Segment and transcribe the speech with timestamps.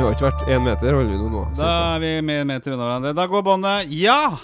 [0.00, 1.40] Vi har ikke vært én meter, holder vi nå nå.
[1.58, 3.10] Da er vi med en meter unna hverandre.
[3.18, 3.90] Da går båndet.
[3.92, 4.38] Ja!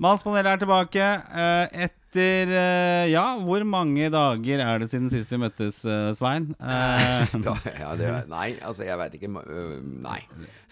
[0.00, 1.08] Mannspanelet er tilbake.
[1.42, 6.54] eh, etter eh, Ja, hvor mange dager er det siden sist vi møttes, eh, Svein?
[6.56, 9.30] Eh, Da, ja, det, er- nei, altså jeg veit ikke
[10.08, 10.22] Nei.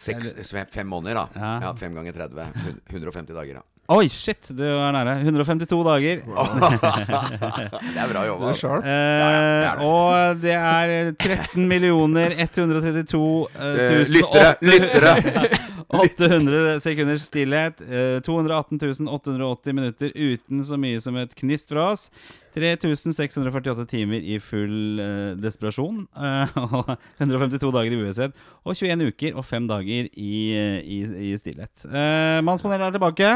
[0.01, 0.33] Seks,
[0.73, 1.27] fem måneder, da.
[1.37, 1.53] Ja.
[1.69, 2.49] Ja, Fem ganger 30.
[2.89, 3.67] 150 dager, da.
[3.91, 4.53] Oi, shit!
[4.55, 5.17] Du er nære.
[5.25, 6.21] 152 dager.
[7.91, 8.53] Det er bra jobba.
[8.53, 8.77] Altså.
[8.87, 9.89] Eh, ja, det.
[9.89, 15.15] og det er 13 millioner 132 eh, Eh, 000 lyttere, lyttere.
[15.91, 17.81] 800 sekunders stillhet.
[17.83, 18.79] eh, 218
[19.11, 22.07] 880 minutter uten så mye som et knist fra oss.
[22.55, 26.07] 3648 timer i full uh, desperasjon.
[26.21, 28.35] Uh, 152 dager i uvisshet.
[28.67, 30.99] Og 21 uker og 5 dager i, uh, i,
[31.31, 31.73] i stillhet.
[31.87, 33.31] Uh, Mannspanelet er tilbake.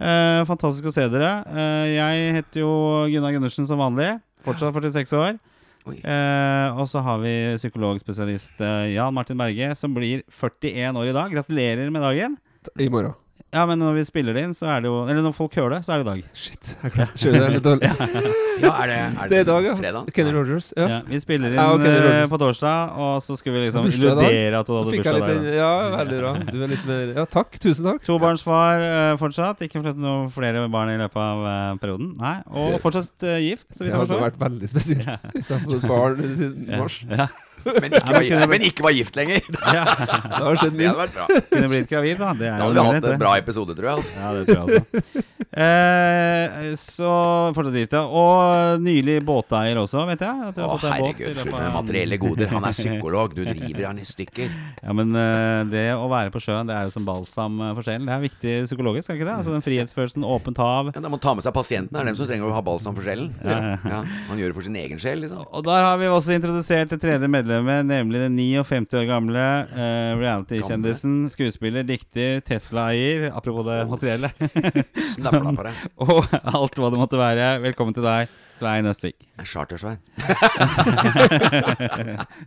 [0.00, 1.30] Eh, fantastisk å se dere.
[1.52, 2.72] Eh, jeg heter jo
[3.12, 4.14] Gunnar Gundersen som vanlig.
[4.46, 5.40] Fortsatt 46 år.
[5.82, 11.16] Eh, og så har vi psykologspesialist eh, Jan Martin Berge, som blir 41 år i
[11.16, 11.34] dag.
[11.34, 12.38] Gratulerer med dagen.
[12.78, 13.18] I morgen.
[13.52, 15.74] Ja, men når vi spiller det inn, så er det jo Eller når folk hører
[15.76, 16.28] det, så er det i dag.
[16.32, 17.90] Shit, jeg glemte Skjønner det er litt dårlig.
[18.62, 19.72] Ja, er det, er Det er dag, ja.
[19.74, 20.08] fredag?
[20.14, 20.68] Kenny Rogers.
[20.76, 20.86] Ja.
[20.86, 24.60] Ja, vi spiller inn Ja, det eh, på torsdag, og så skulle vi liksom illudere
[24.60, 25.48] at du hadde bursdag der.
[25.56, 26.32] Ja, veldig bra.
[26.46, 27.56] Du er litt mer Ja, takk.
[27.62, 28.04] Tusen takk.
[28.06, 29.64] Tobarnsfar uh, fortsatt.
[29.66, 32.12] Ikke flyttet noen flere barn i løpet av uh, perioden.
[32.22, 35.64] Nei, Og fortsatt uh, gift, så vidt Det jeg hadde vært veldig spesielt hvis jeg
[35.64, 37.00] hadde fått barn siden mars.
[37.08, 37.28] Ja,
[37.62, 39.44] Men ikke, var, kunne- men ikke var gift lenger.
[39.76, 39.82] ja.
[39.94, 41.26] Det var Det hadde vært bra.
[41.52, 42.32] Kunne blitt gravid, da.
[42.34, 44.00] Det Da hadde vi hatt en bra episode, tror jeg.
[44.00, 44.16] Altså.
[44.18, 45.28] Ja, det tror jeg også.
[45.52, 47.10] Eh, så
[47.54, 48.02] fortsatt gift, ja.
[48.08, 50.32] Og nylig båteier også, vet jeg.
[50.32, 51.38] Å, har fått deg båt herregud.
[51.42, 52.50] løpet av- materielle goder.
[52.56, 53.34] Han er psykolog.
[53.36, 54.50] Du driver han i stykker.
[54.82, 57.86] Ja, men eh, det å være på sjøen, det er jo som balsam eh, for
[57.86, 58.08] sjelen.
[58.08, 59.36] Det er viktig psykologisk, er det ikke det?
[59.42, 60.90] Altså den frihetsfølelsen, åpent hav.
[60.96, 61.92] Ja, da må man ta med seg pasienten.
[61.94, 63.30] Det er dem som trenger å ha balsam for sjelen.
[63.44, 64.02] Ja, ja.
[64.02, 65.44] Man han gjør det for sin egen sjel, liksom.
[65.52, 70.18] Og der har vi også introdusert det tredje medlemmet, nemlig den 59 år gamle uh,
[70.20, 74.30] reality-kjendisen, skuespiller, dikter, Tesla-eier, apropos det materielle,
[75.12, 75.74] Snøvla på det.
[76.06, 77.58] og alt hva det måtte være.
[77.64, 79.16] Velkommen til deg, Svein Østvik.
[79.44, 79.98] Chartersvein.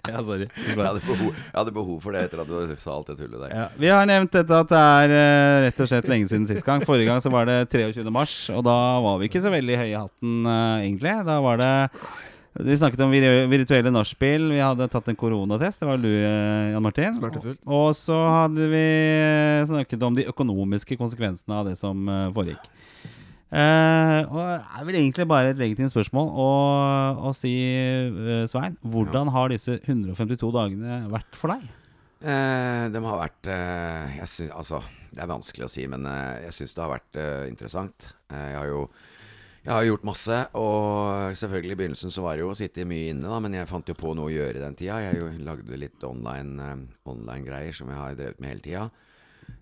[0.06, 0.46] Ja, sorry.
[0.46, 3.42] Jeg hadde, behov, jeg hadde behov for det etter at du sa alt det tullet
[3.42, 3.54] der.
[3.56, 6.66] Ja, vi har nevnt dette at det er uh, rett og slett lenge siden sist
[6.68, 6.86] gang.
[6.88, 8.06] Forrige gang så var det 23.
[8.14, 11.16] mars, og da var vi ikke så veldig høye i hatten, uh, egentlig.
[11.28, 11.74] Da var det
[12.56, 14.46] Vi snakket om vir- virtuelle nachspiel.
[14.54, 15.82] Vi hadde tatt en koronatest.
[15.82, 17.18] Det var du, eh, Jan Martin.
[17.68, 22.70] Og så hadde vi eh, snakket om de økonomiske konsekvensene av det som eh, foregikk.
[23.56, 26.48] Eh, og det er vel egentlig bare et legitimt spørsmål å,
[27.30, 27.52] å si,
[28.52, 31.68] Svein, hvordan har disse 152 dagene vært for deg?
[32.26, 34.80] Eh, de har vært eh, jeg syns, Altså,
[35.14, 36.08] det er vanskelig å si, men
[36.48, 37.20] jeg syns det har vært
[37.52, 38.10] interessant.
[38.32, 38.82] Jeg har jo
[39.66, 43.10] jeg har gjort masse, og selvfølgelig i begynnelsen så var det jo å sitte mye
[43.16, 45.00] inne, da, men jeg fant jo på noe å gjøre i den tida.
[45.02, 48.84] Jeg jo lagde litt online, uh, online-greier som jeg har drevet med hele tida.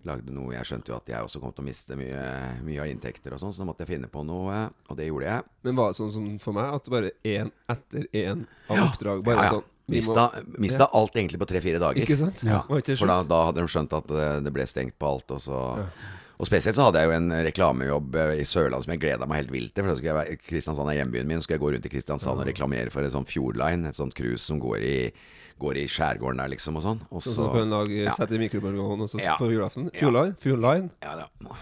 [0.08, 2.24] Lagde noe, Jeg skjønte jo at jeg også kom til å miste mye,
[2.68, 5.30] mye av inntekter og sånn, så da måtte jeg finne på noe, og det gjorde
[5.30, 5.48] jeg.
[5.68, 9.40] Men var det sånn som for meg, at bare én etter én av oppdrag Bare
[9.40, 9.54] Ja, ja.
[9.58, 10.30] sånn Mista,
[10.64, 10.90] Mista, ja.
[10.96, 12.04] alt egentlig på tre-fire dager.
[12.06, 12.44] Ikke sant?
[12.48, 12.62] Ja.
[12.68, 15.32] For da, da hadde de skjønt at det, det ble stengt på alt.
[15.36, 15.88] Og, så, Ja.
[16.44, 19.44] Og spesielt så hadde jeg jo en reklamejobb eh, i Sørland som jeg gleda meg
[19.46, 19.86] helt vilt til.
[19.86, 21.40] For da skulle jeg Kristiansand er hjembyen min.
[21.40, 23.88] Så skulle jeg gå rundt i Kristiansand og reklamere for en sånn Fjordline.
[23.94, 24.98] Et sånt cruise som går i,
[25.64, 26.82] går i skjærgården der, liksom.
[26.82, 27.02] Og sånn.
[27.10, 28.18] Og så, så så på en dag ja.
[28.20, 29.38] setter i mikrobølgeovnen, og så Ja.
[29.40, 29.88] på julaften.
[29.94, 30.00] Ja.
[30.04, 30.36] Fjordline.
[30.44, 30.92] Fjordline.
[31.06, 31.54] Ja da.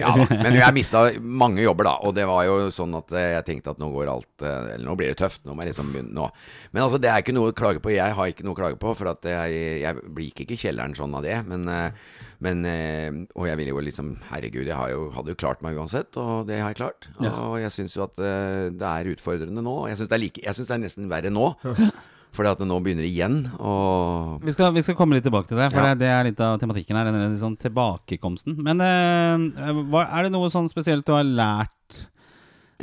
[0.00, 0.24] Ja da.
[0.30, 1.94] Men jeg mista mange jobber, da.
[2.06, 4.94] Og det var jo sånn at jeg tenkte at nå går alt eh, Eller nå
[4.98, 5.42] blir det tøft.
[5.44, 6.28] Nå må jeg liksom begynne nå.
[6.72, 7.92] Men altså, det er ikke noe å klage på.
[7.94, 10.96] Jeg har ikke noe å klage på, for at jeg, jeg blir ikke i kjelleren
[10.98, 11.36] sånn av det.
[11.50, 12.08] Men, eh,
[12.44, 15.76] men eh, Og jeg ville jo liksom Herregud, jeg har jo, hadde jo klart meg
[15.78, 17.10] uansett, og det har jeg klart.
[17.20, 19.76] Og jeg syns jo at det er utfordrende nå.
[19.92, 21.50] Jeg syns det, like- det er nesten verre nå.
[22.34, 23.36] Fordi at det nå begynner igjen.
[23.62, 25.92] å Vi skal, vi skal komme litt tilbake til det, for Ja.
[25.94, 27.06] det, det er litt av tematikken her.
[27.06, 28.56] Denne sånn tilbakekomsten.
[28.58, 32.00] Men eh, hva, er det noe sånn spesielt du har lært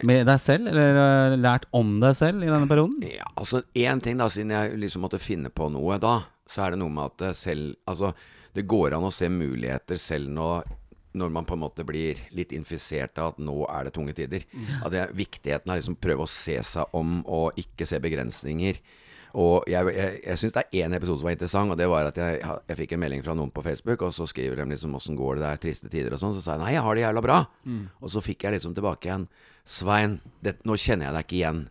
[0.08, 3.02] med deg selv, eller eh, lært om deg selv i denne perioden?
[3.12, 6.74] Ja, altså Én ting, da, siden jeg liksom måtte finne på noe da, så er
[6.76, 8.14] det noe med at selv Altså,
[8.56, 10.66] det går an å se muligheter selv når,
[11.16, 14.44] når man på en måte blir litt infisert av at nå er det tunge tider.
[14.82, 18.80] At det er viktigheten av liksom prøve å se seg om og ikke se begrensninger.
[19.40, 22.10] Og jeg, jeg, jeg syns det er én episode som var interessant, og det var
[22.10, 24.96] at jeg, jeg fikk en melding fra noen på Facebook, og så skriver de liksom
[24.98, 26.36] 'åssen går det, det er triste tider' og sånn.
[26.36, 27.42] Så sa jeg 'nei, jeg har det jævla bra'.
[28.02, 29.28] Og så fikk jeg liksom tilbake igjen
[29.64, 31.66] 'Svein, det, nå kjenner jeg deg ikke igjen'.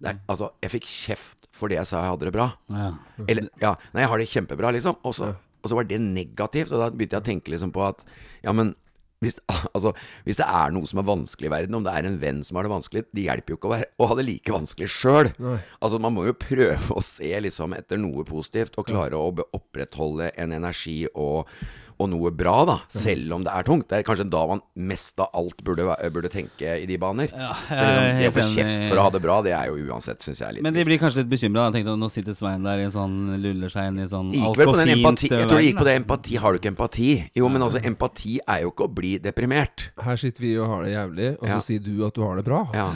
[0.00, 2.48] Det er, altså, jeg fikk kjeft for det jeg sa jeg hadde det bra.
[2.72, 2.92] Ja.
[3.28, 4.96] Eller, ja, nei, jeg har det kjempebra, liksom.
[5.04, 7.84] Og så, og så var det negativt, og da begynte jeg å tenke liksom på
[7.86, 8.02] at
[8.42, 8.74] ja, men
[9.22, 9.38] hvis,
[9.74, 9.94] altså,
[10.26, 12.58] hvis det er noe som er vanskelig i verden, om det er en venn som
[12.58, 15.30] har det vanskelig, det hjelper jo ikke å, være, å ha det like vanskelig sjøl.
[15.78, 20.32] Altså, man må jo prøve å se liksom etter noe positivt, og klare å opprettholde
[20.40, 21.48] en energi og,
[22.02, 22.76] og noe bra, da.
[22.92, 23.88] Selv om det er tungt.
[23.90, 27.30] Det er kanskje da man mest av alt burde, burde tenke i de baner.
[27.32, 29.78] Ja, Så liksom, det å få kjeft for å ha det bra, det er jo
[29.92, 31.68] uansett, syns jeg litt Men de blir kanskje litt bekymra.
[31.72, 35.30] Nå sitter Svein der i en sånn luller seg inn i sånn den fint empati,
[35.30, 36.36] jeg tror det gikk på det empati.
[36.42, 37.08] Har du ikke empati?
[37.38, 39.90] Jo, men altså, empati er jo ikke å bli deprimert.
[40.02, 41.60] Her sitter vi og har det jævlig, og så Ja.
[41.60, 42.66] sier du at du har det bra.
[42.74, 42.90] Ja.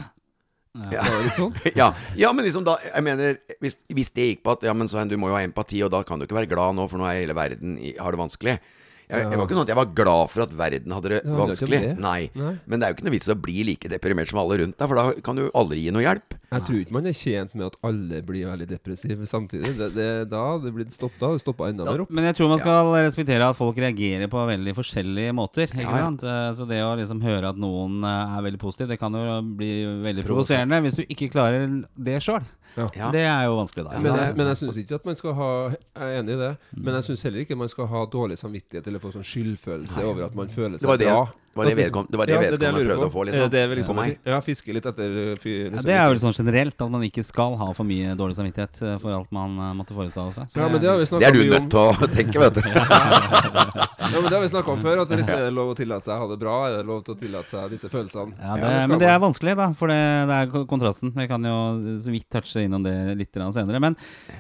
[0.77, 1.55] Det er sånn.
[1.81, 1.91] ja.
[2.19, 5.09] ja, men liksom da Jeg mener, hvis, hvis det gikk på at Ja, men Svein,
[5.09, 7.09] du må jo ha empati, og da kan du ikke være glad nå, for nå
[7.09, 8.59] er hele verden i, har det vanskelig.
[9.07, 11.29] Jeg, jeg var ikke sånn at jeg var glad for at verden hadde det Ja,
[11.31, 11.79] det vanskelig.
[11.85, 11.93] det.
[12.03, 12.31] Nei.
[12.35, 12.55] Nei.
[12.67, 14.89] Men det er jo ikke noe vits å bli like deprimert som alle rundt deg,
[14.91, 16.35] for da kan du aldri gi noe hjelp.
[16.51, 19.73] Jeg tror ikke man er tjent med at alle blir veldig depressive samtidig.
[19.79, 22.11] Det, det, da det blir stopp, da det stoppa enda mer opp.
[22.11, 25.71] Men jeg tror man skal respektere at folk reagerer på veldig forskjellige måter.
[25.71, 26.05] Ikke Ja, ja.
[26.11, 26.27] sant?
[26.27, 29.41] Eh, Så det å liksom høre at noen eh, er veldig positiv, det kan jo
[29.59, 29.73] bli
[30.03, 32.43] veldig provoserende hvis du ikke klarer det sjøl.
[32.77, 33.09] Ja.
[33.15, 33.99] Det er jo vanskelig, da.
[34.05, 36.51] Men jeg, men jeg syns ikke at man skal ha Jeg er enig i det,
[36.77, 40.27] men jeg syns heller ikke man skal ha dårlig samvittighet eller få sånn skyldfølelse over
[40.29, 41.25] at man føler Det seg var det, bra.
[41.57, 43.09] Det, var det, vedkom, det, var det Ja, vedkommende lurer prøvde på.
[43.09, 43.51] å få, liksom.
[43.51, 44.03] det vil vi liksom.
[44.29, 45.81] Ja, fiske litt etter fyr, liksom.
[45.81, 48.83] Ja, det er vel sånn generelt at man ikke skal ha for mye dårlig samvittighet
[48.83, 50.51] eh, for alt man eh, måtte forestille seg.
[50.53, 52.63] Så Ja, men det har vi Det er du nødt til å tenke, vet du.
[54.07, 55.01] Ja, men det har vi snakket om før.
[55.03, 56.55] At det liksom er lov å tillate seg å ha det bra.
[56.69, 58.37] Er det lov til å tillate seg disse følelsene?
[58.39, 59.69] Ja, det, men det er vanskelig, da.
[59.79, 59.99] For det,
[60.31, 61.13] det er kontrasten.
[61.17, 61.57] Vi kan jo
[62.05, 63.81] så vidt touche innom det litt senere.
[63.83, 63.97] Men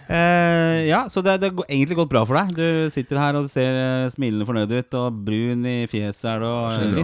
[0.06, 2.54] eh, ja, så det det har egentlig gått bra for deg.
[2.56, 6.48] Du sitter her og ser eh, smilende fornøyd ut, og brun i fjeset er du,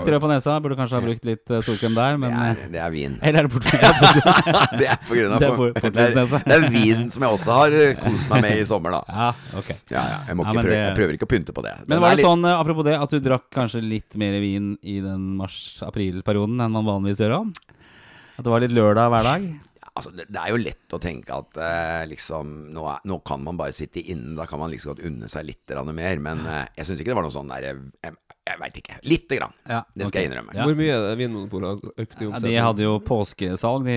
[0.02, 0.56] litt rød på nesa.
[0.64, 3.16] Burde kanskje ha brukt litt eh, solkrem der, Det er, eh, det er vin.
[3.22, 3.69] Eller er det bort?
[4.82, 7.56] Det er på grunn av Det er det, er, det er vin som jeg også
[7.58, 9.02] har eh, kost meg med i sommer, da.
[9.22, 9.28] Ja,
[9.60, 9.70] ok.
[9.93, 11.75] Ja, ja, jeg, Ja, men prøve, jeg prøver ikke å pynte på det.
[11.87, 15.00] Men var det litt- sånn, apropos det, at du drakk kanskje litt mer vin i
[15.04, 17.37] den mars-april-perioden enn man vanligvis gjør?
[17.38, 17.76] da?
[18.38, 19.52] At det var litt lørdag hver dag?
[19.93, 23.43] Altså, det, det er jo lett å tenke at eh, liksom nå, er, nå kan
[23.44, 24.32] man bare sitte inne.
[24.38, 26.22] Da kan man liksom godt unne seg litt mer.
[26.25, 27.69] Men eh, jeg syns ikke det var noe sånn der
[28.42, 28.96] Jeg, veit ikke.
[29.06, 29.52] Lite grann.
[29.70, 30.50] Ja, Det skal jeg innrømme.
[30.56, 30.64] Ja.
[30.66, 32.42] Hvor mye er det Vinmonopolet økt i Ja, omsetning?
[32.50, 33.94] de hadde jo påskesalg de,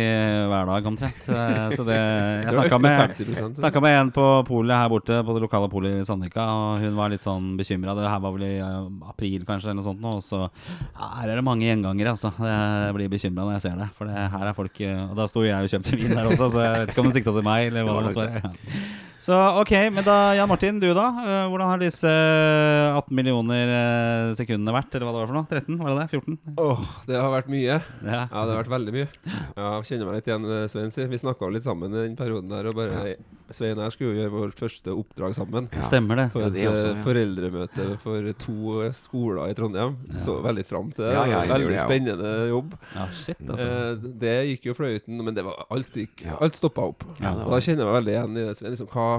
[0.51, 1.24] hver dag omtrent.
[1.33, 3.56] eh, Så det Jeg snakka med med, 50%.
[3.57, 6.94] snakket med en på polet her borte, på det lokale polet i Sandvika, og hun
[7.00, 7.95] var litt sånn bekymra.
[7.97, 10.13] Det her var vel i eh, april kanskje, eller noe sånt nå.
[10.19, 12.30] Og så her er det mange gjengangere, altså.
[12.38, 13.89] Jeg blir bekymra når jeg ser det.
[13.98, 16.51] For det, her er folk eh, Og da sto jeg og kjøpte vin der også,
[16.53, 18.45] så jeg vet ikke om hun sikta til meg, eller hva det måtte være.
[18.45, 18.94] Ja.
[19.19, 21.06] Så ok, men da Jan Martin, du da.
[21.23, 25.47] Eh, Hvordan har disse 18 millioner eh, sekundene vært, eller hva det var for noe?
[25.50, 25.79] 13?
[25.79, 26.19] Var det det?
[26.19, 26.57] 14?
[26.62, 27.79] Åh, det har vært mye.
[28.06, 28.19] Ja.
[28.27, 29.07] Ja, det har vært veldig mye.
[29.56, 30.94] Ja, kjenner meg litt igjen, eh, Svein.
[31.15, 32.69] Vi snakka litt sammen i den perioden der.
[32.69, 33.15] Og bare
[33.53, 35.68] Svein her skulle jo gjøre vårt første oppdrag sammen.
[35.75, 35.83] Ja.
[35.86, 36.25] Stemmer det.
[36.33, 37.03] Ja, et det også, eh, ja.
[37.06, 39.95] foreldremøte for to eh, skoler i Trondheim.
[40.24, 41.13] Så veldig fram til det.
[41.13, 41.86] Ja, ja, veldig ja.
[41.86, 42.75] spennende jobb.
[42.95, 43.69] Ja, shit, altså.
[43.69, 47.06] Eh, det gikk jo fløyten, men det var alt gikk Alt stoppa opp.
[47.21, 48.57] Ja, og da kjenner jeg meg veldig igjen i det.
[48.59, 48.75] Svein.
[48.75, 49.09] Liksom, hva,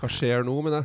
[0.00, 0.84] hva skjer nå med det?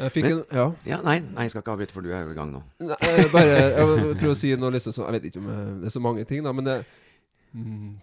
[0.00, 0.72] Jeg Men- en Ja.
[0.86, 2.62] Ja, nei, nei, jeg skal ikke avbryte, for du er jo i gang nå.
[2.80, 2.96] Nei,
[3.32, 5.90] bare Jeg vil prøve å si noe liksom Jeg vet ikke om eh, det er
[5.90, 6.84] så mange ting, da, men det
[7.52, 8.00] mm,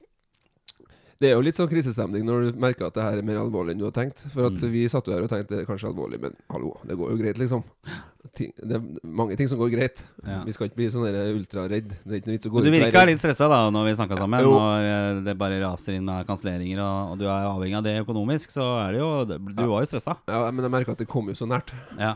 [1.20, 3.74] Det er jo litt sånn krisestemning når du merker at det her er mer alvorlig
[3.74, 4.22] enn du har tenkt.
[4.34, 4.70] For at Mm.
[4.72, 7.18] vi satt jo her og tenkte det er kanskje alvorlig, men hallo, det går jo
[7.18, 7.64] greit, liksom.
[8.38, 10.04] Ting, det er mange ting som går greit.
[10.28, 10.44] Ja.
[10.46, 11.90] Vi skal ikke bli sånn ultraredd.
[12.06, 13.96] Det er ikke noe vits å gå ut du virka litt stressa da når vi
[13.98, 14.40] snakka sammen.
[14.40, 17.84] ja, Når eh, det bare raser inn med kanselleringer, og, og du er avhengig av
[17.88, 20.18] det økonomisk, så er det jo Du var jo stressa.
[20.28, 21.74] Ja, men jeg merka at det kom jo så nært.
[21.98, 22.14] Ja.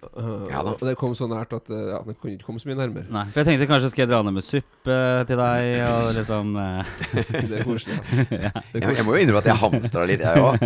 [0.00, 0.72] Uh, Ja da.
[0.76, 3.04] Og det kom så nært at uh, ja, det kunne ikke komme så mye nærmere.
[3.12, 4.96] Nei, for jeg tenkte kanskje skal jeg dra ned med suppe
[5.28, 6.94] til deg, og liksom uh...
[7.50, 7.98] Det er koselig.
[8.32, 8.50] Ja.
[8.72, 10.64] Det er Jeg, jeg må jo innrømme at jeg hamstra litt, jeg òg.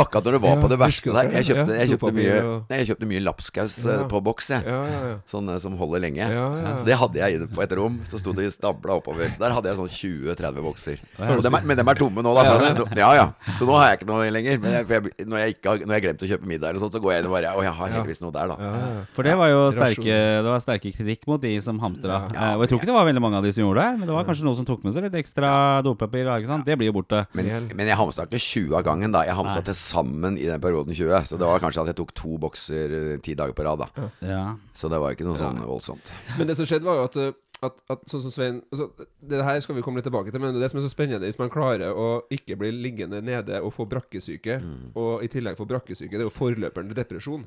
[0.00, 1.30] Akkurat når det var Ja, på det verste der.
[1.38, 2.36] Jeg kjøpte, jeg kjøpte, mye,
[2.70, 4.06] nei, jeg kjøpte mye lapskaus eh, Ja.
[4.10, 4.66] på boks, jeg.
[4.68, 5.16] Ja, ja, ja.
[5.30, 6.26] Sånne som holder lenge.
[6.28, 6.74] Ja, ja.
[6.80, 7.98] Så det hadde jeg inne på et rom.
[8.08, 9.30] Så sto det stabla oppover.
[9.32, 9.92] Så der hadde jeg sånn
[10.36, 11.02] 20-30 bokser.
[11.30, 12.46] Og dem er, men dem er tomme nå, da.
[12.70, 13.26] At- ja, ja.
[13.58, 14.60] Så nå har jeg ikke noe lenger.
[14.62, 16.68] Men jeg, for jeg, når, jeg ikke har, når jeg har glemt å kjøpe middag,
[16.74, 18.56] eller sånt, så går jeg inn og bare Å, jeg har heldigvis noe der, da.
[18.60, 19.02] Ja, ja.
[19.16, 22.22] For det var jo sterke, det var sterke kritikk mot de som hamstra.
[22.30, 22.46] Ja.
[22.50, 24.10] Eh, og jeg tror ikke det var veldig mange av de som gjorde det, men
[24.10, 25.52] det var kanskje noen som tok med seg litt ekstra
[25.86, 26.30] dopapir.
[26.36, 26.66] Ikke sant?
[26.68, 27.24] Det blir jo borte.
[27.38, 29.24] Men, men jeg hamstra ikke 20 av gangen, da.
[29.28, 31.30] Jeg hamstra til sammen i den perioden 20.
[31.30, 34.10] Så det var kanskje at jeg tok to bokser eh, ti dager på rad, da.
[34.24, 34.42] Ja.
[34.76, 36.12] Så det var ikke noe sånn voldsomt.
[36.38, 38.86] Men det som skjedde, var jo at, uh, at, at sånn som Svein altså,
[39.20, 41.38] Det her skal vi komme litt tilbake til, men det som er så spennende, hvis
[41.38, 44.56] man klarer å ikke bli liggende nede og få brakkesyke,
[44.96, 47.44] og i tillegg få brakkesyke, det er jo forløperen til depresjon.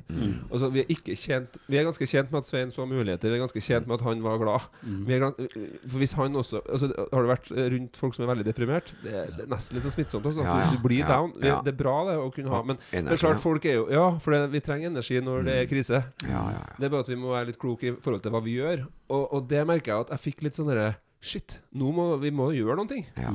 [0.51, 3.39] Altså, vi, er ikke kjent, vi er ganske kjent med at Svein så muligheter, vi
[3.39, 4.67] er ganske kjent med at han var glad.
[5.07, 5.57] Vi er, gans-
[5.89, 8.93] for hvis han også altså, Har du vært rundt folk som er veldig deprimert?
[9.03, 10.25] Det er, det er nesten litt så smittsomt.
[10.29, 10.71] Også, Ja, ja.
[10.75, 11.33] Du blir Ja, down.
[11.39, 11.49] Vi.
[11.65, 14.05] Det er bra det å kunne ha, men Energi, men klart folk er jo Ja,
[14.21, 16.03] for det, vi trenger energi når det er krise.
[16.27, 16.75] Ja, ja, ja.
[16.77, 18.85] Det er bare at vi må være litt kloke i forhold til hva vi gjør.
[19.11, 20.93] Og, og det merker jeg at jeg fikk litt sånn derre
[21.23, 23.05] Shit, nå må vi må gjøre noen ting.
[23.15, 23.31] Ja.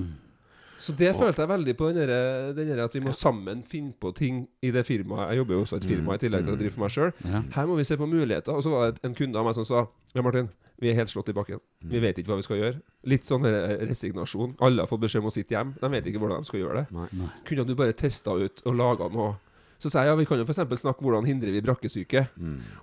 [0.79, 4.45] Så det følte jeg veldig på den derre at vi må sammen finne på ting
[4.63, 5.33] i det firmaet.
[5.33, 7.15] Jeg jobber jo også i et firma i tillegg til å drive for meg sjøl.
[7.25, 7.41] Ja.
[7.57, 8.55] Her må vi se på muligheter.
[8.55, 11.11] Og så var det en kunde av meg som sa Ja, Martin, vi er helt
[11.11, 11.59] slått i bakken.
[11.91, 12.79] Vi vet ikke hva vi skal gjøre.
[13.11, 13.49] Litt sånn
[13.89, 14.55] resignasjon.
[14.63, 15.75] Alle har fått beskjed om å sitte hjemme.
[15.81, 16.87] De vet ikke hvordan de skal gjøre det.
[16.95, 17.33] Nei.
[17.49, 19.35] Kunne du bare testa ut og laga noe?
[19.79, 20.81] Så sa jeg ja, vi kan jo f.eks.
[20.83, 22.25] snakke hvordan hindrer vi brakkesyke.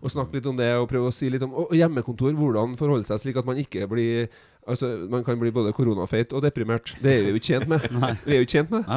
[0.02, 2.32] Og snakke litt om det, og prøve å si litt om og hjemmekontor.
[2.40, 4.30] Hvordan forholde seg slik at man ikke blir
[4.66, 6.96] Altså, man kan bli både koronafeit og deprimert.
[6.98, 7.84] Det er vi jo ikke tjent med.
[8.26, 8.88] Vi er jo tjent med.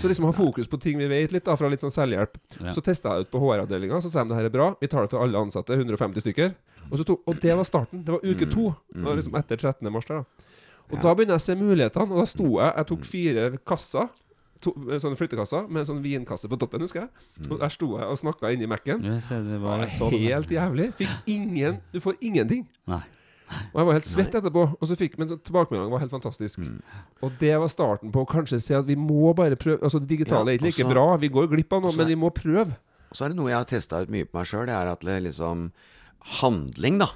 [0.00, 2.38] Så liksom ha fokus på ting vi vet litt, da, fra litt sånn selvhjelp.
[2.62, 2.72] Ja.
[2.72, 4.70] Så testa jeg ut på HR-avdelinga, så sa de det her er bra.
[4.80, 6.54] Vi tar det for alle ansatte, 150 stykker.
[6.88, 8.06] Og, så tok, og det var starten.
[8.06, 8.70] Det var uke to.
[8.94, 9.92] Det var liksom etter 13.
[9.92, 10.48] mars der, da.
[10.88, 14.08] Og da begynner jeg å se mulighetene, og da sto jeg Jeg tok fire kasser.
[14.64, 17.10] To, sånne flyttekasser med en sånn vinkasse på toppen, husker jeg.
[17.46, 19.04] Og der sto jeg og snakka inni Mac-en.
[19.62, 19.84] Var.
[20.14, 20.88] Helt jævlig.
[20.98, 22.66] Fikk ingen Du får ingenting.
[22.90, 23.04] Nei.
[23.72, 24.64] Og jeg var helt svett etterpå.
[24.76, 26.60] Og så fikk, men tilbakemeldingen var helt fantastisk.
[26.60, 26.80] Mm.
[27.24, 30.10] Og det var starten på å kanskje se at vi må bare prøve Altså Det
[30.10, 31.06] digitale er ikke like bra.
[31.20, 32.76] Vi går glipp av noe, men vi må prøve.
[33.12, 34.66] Så er det noe jeg har testa ut mye på meg sjøl.
[34.68, 35.70] Det er at det liksom
[36.40, 37.08] handling, da,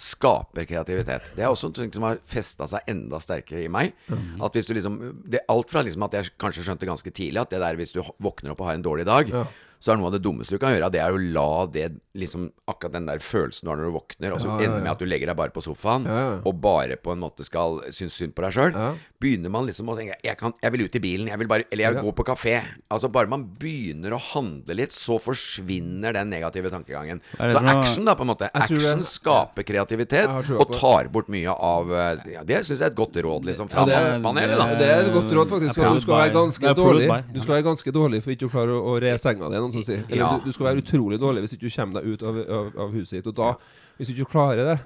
[0.00, 1.30] skaper kreativitet.
[1.36, 3.92] Det er også en ting som har festa seg enda sterkere i meg.
[4.40, 4.98] At hvis du liksom
[5.28, 8.02] det, Alt fra liksom at jeg kanskje skjønte ganske tidlig at det der hvis du
[8.18, 9.46] våkner opp og har en dårlig dag, Ja.
[9.80, 12.48] Så er noe av det dummeste du kan gjøre, det er å la det liksom
[12.68, 14.90] Akkurat den der følelsen du har når du våkner, og så Ja, ja, ender med
[14.90, 16.32] at du legger deg bare på sofaen Ja, ja.
[16.44, 18.72] og bare på en måte skal synes synd på deg sjøl.
[18.74, 18.88] Ja.
[19.22, 21.64] Begynner man liksom å tenke jeg, kan, jeg vil ut i bilen, jeg vil bare
[21.70, 22.06] Eller jeg vil Ja.
[22.10, 22.56] gå på kafé.
[22.90, 27.20] Altså Bare man begynner å handle litt, så forsvinner den negative tankegangen.
[27.38, 28.50] Så noe- action, da, på en måte.
[28.54, 32.98] Action skaper kreativitet, og tar bort mye av eh, ja, Det syns jeg er et
[32.98, 34.66] godt råd, liksom, fra Ja, er- mannspanelet, da.
[34.74, 35.78] Det er et godt råd, faktisk.
[35.78, 37.08] Jeg du skal være ganske dårlig.
[37.32, 39.76] Du skal være ganske dårlig for ikke å klare å, å re senga di, noen
[39.78, 40.04] som sier.
[40.08, 40.30] Eller Ja.
[40.38, 42.96] du, du skal være utrolig dårlig hvis ikke du kommer deg ut av, av, av
[42.96, 43.28] huset ditt.
[43.30, 43.52] Og da,
[43.98, 44.76] hvis du ikke klarer det,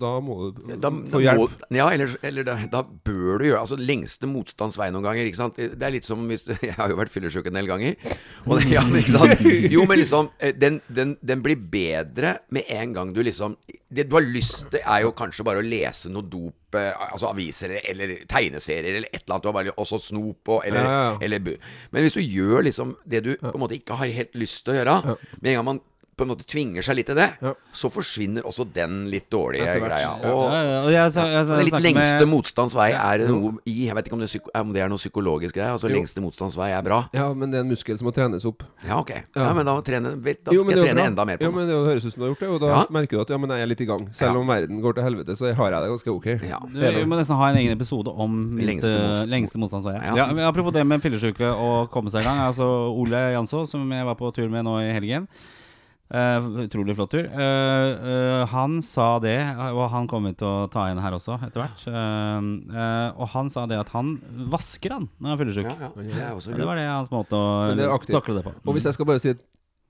[0.00, 1.38] da må du Da, få hjelp.
[1.68, 5.28] må, ja, eller, eller da, da bør du gjøre Altså lengste motstands vei noen ganger.
[5.28, 5.56] Ikke sant?
[5.60, 7.96] Det er litt som hvis du, Jeg har jo vært fyllesyk en del ganger.
[8.48, 9.44] Og det, ja, ikke sant?
[9.72, 13.56] Jo, men liksom eh, den, den, den blir bedre med en gang du liksom
[13.94, 17.28] Det du har lyst til, er jo kanskje bare å lese noe dop eh, Altså
[17.30, 19.44] aviser eller, eller tegneserier eller et eller annet.
[19.44, 21.16] Du har bare også snop og eller, Ja, ja, ja.
[21.28, 21.44] eller
[21.92, 24.74] Men hvis du gjør liksom det du på en måte ikke har helt lyst til
[24.74, 25.84] å gjøre, med en gang man
[26.16, 27.52] på en måte tvinger seg litt til det, Ja.
[27.72, 30.10] så forsvinner også den litt dårlige greia.
[30.24, 33.58] Og, Ja, ja, jeg, sa- jeg, sa- den litt lengste med- motstands vei er noe
[33.66, 35.70] i Jeg vet ikke om det, er om det er noe psykologisk greie.
[35.72, 35.96] Altså Jo.
[35.96, 37.08] lengste motstands vei er bra.
[37.12, 38.62] Ja, men det er en muskel som må trenes opp.
[38.86, 39.10] Ja, ok.
[39.36, 41.06] Ja, men da, trene, vel, da Jo, skal jeg trene bra.
[41.06, 41.54] enda mer på Ja, det.
[41.54, 42.84] men det høres ut som du har gjort det, og da Ja.
[42.90, 44.08] merker du at ja, men jeg er litt i gang.
[44.14, 44.38] Selv Ja.
[44.40, 46.26] om verden går til helvete, så har jeg det ganske ok.
[46.48, 46.58] Ja.
[46.60, 49.94] Du, vi må nesten ha en egen episode om minste, Lengste motstand- lengste motstandsvei.
[50.02, 50.14] Ja.
[50.16, 50.26] Ja.
[50.32, 52.38] men apropos det med fyllesyke og komme seg i gang.
[52.38, 55.28] Altså Ole Janså, som jeg var på tur med nå i helgen.
[56.14, 57.26] Eh, utrolig flott tur.
[57.26, 59.38] Uh, uh, han sa det,
[59.74, 61.86] og han kommer til å ta inn her også etter hvert.
[61.90, 64.14] Eh, eh, og han sa det at han
[64.52, 65.70] vasker han når han er fyllesyk.
[65.72, 66.30] Ja, ja.
[66.38, 68.54] Det det var det hans måte å det takle det på.
[68.62, 69.34] Og hvis jeg skal bare si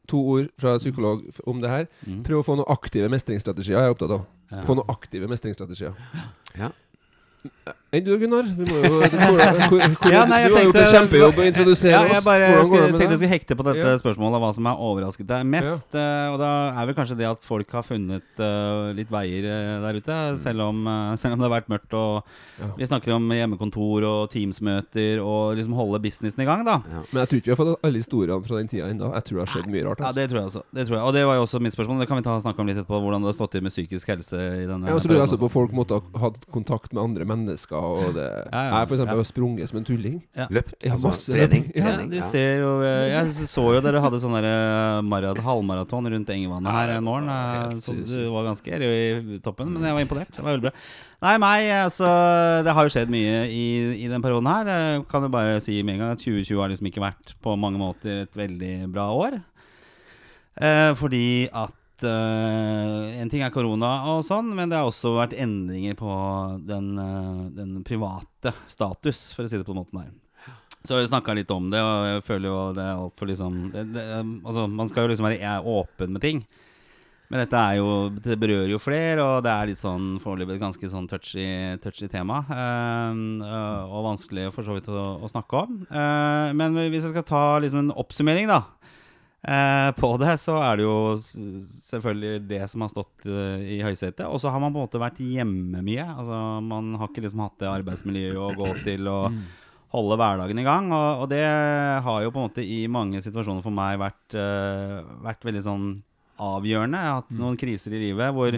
[0.08, 1.84] to ord fra psykolog om det her
[2.26, 4.24] Prøv å få noen aktive mestringsstrategier, jeg er opptatt av.
[4.66, 5.96] Få noen aktive mestringsstrategier.
[6.60, 6.72] Ja.
[7.94, 8.42] Enn du, Gunnar?
[8.58, 9.36] Vi må jo, du, hvor,
[9.70, 12.14] hvor, hvor, Ja, nei, du har gjort en kjempejobb å introdusere ja, oss.
[12.16, 13.98] jeg bare Hvordan skulle, tenkte jeg skulle hekte på dette Ja.
[14.00, 15.94] spørsmålet hva som har overrasket deg mest.
[15.94, 19.76] eh, og da er vel kanskje det at folk har funnet uh, litt veier eh,
[19.84, 20.16] der ute.
[20.42, 21.94] Selv om, uh, selv om det har vært mørkt.
[21.94, 22.24] Og
[22.58, 22.70] Ja.
[22.78, 26.64] Vi snakker om hjemmekontor og Teams-møter og liksom holde businessen i gang.
[26.66, 26.80] da
[27.12, 29.12] Men jeg tror ikke vi har fått alle historiene fra den tida ennå.
[29.14, 30.00] Jeg tror det har skjedd mye rart.
[30.02, 30.18] Ja, Altså.
[30.20, 30.62] Det tror jeg også.
[30.74, 31.04] Det tror jeg.
[31.06, 32.00] Og det var jo også mitt spørsmål.
[32.02, 32.98] Det kan vi ta snakke om litt etterpå.
[33.04, 35.38] Hvordan det har stått til med psykisk helse i denne Ja, og så lurer jeg
[35.42, 37.33] på folk måtte ha hatt kontakt med andre mennesker.
[37.74, 38.26] Og det.
[38.52, 38.62] Ja.
[38.80, 39.20] Jeg for eksempel Ja.
[39.22, 40.16] har sprunget som en tulling.
[40.50, 40.74] Løpt.
[40.82, 41.64] Ja, Altså, masse trening.
[41.74, 42.22] trening, du ja.
[42.22, 45.02] ser jo eh, Jeg så jo dere hadde sånn der
[45.44, 47.28] halvmaraton rundt Engevannet her en morgen.
[47.28, 48.80] eh, Så du var ganske Er
[49.34, 50.30] i toppen, men jeg var imponert.
[50.32, 50.72] Det var veldig bra.
[51.24, 52.08] Nei, meg, altså
[52.64, 54.66] Det har jo skjedd mye i, i den perioden her.
[54.66, 57.56] Jeg kan jo bare si med en gang at 2020 har liksom ikke vært på
[57.58, 59.40] mange måter et veldig bra år.
[60.60, 61.72] Eh, fordi at
[62.02, 66.10] eh, En ting er korona og sånn, men det har også vært endringer på
[66.66, 70.12] den, uh, den private status, for å si det på den måten her.
[70.84, 73.86] Så vi snakka litt om det, og jeg føler jo det er altfor liksom det,
[73.94, 74.04] det,
[74.44, 76.44] Altså, man skal jo liksom være åpen med ting.
[77.32, 80.62] Men dette er jo Det berører jo flere, og det er litt sånn foreløpig et
[80.62, 81.46] ganske sånn touchy,
[81.82, 82.42] touchy tema.
[82.52, 85.80] eh, og vanskelig for så vidt å, å snakke om.
[85.88, 88.60] Uh, men hvis jeg skal ta liksom en oppsummering, da.
[89.44, 94.24] Eh, på det så er det jo selvfølgelig det som har stått eh, i høysetet.
[94.24, 96.06] Og så har man på en måte vært hjemme mye.
[96.14, 99.36] Altså Man har ikke liksom hatt det arbeidsmiljøet å gå til og
[99.94, 100.88] holde hverdagen i gang.
[100.96, 104.98] Og, og det har jo på en måte i mange situasjoner for meg vært, eh,
[105.28, 105.86] vært veldig sånn
[106.40, 107.04] avgjørende.
[107.04, 108.56] Jeg har hatt noen kriser i livet hvor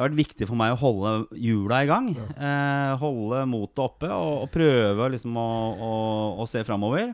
[0.00, 2.06] det har vært viktig for meg å holde hjula i gang.
[2.16, 5.90] Eh, holde motet oppe og, og prøve liksom å, å,
[6.40, 7.10] å se framover.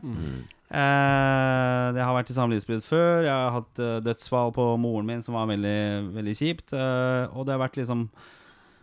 [0.71, 3.27] Eh, det har vært i samlivsbrudd før.
[3.27, 6.71] Jeg har hatt eh, dødsfall på moren min som var veldig, veldig kjipt.
[6.79, 8.07] eh, og det har vært liksom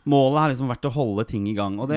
[0.04, 1.78] Målet har liksom vært å holde ting i gang.
[1.80, 1.96] Og det,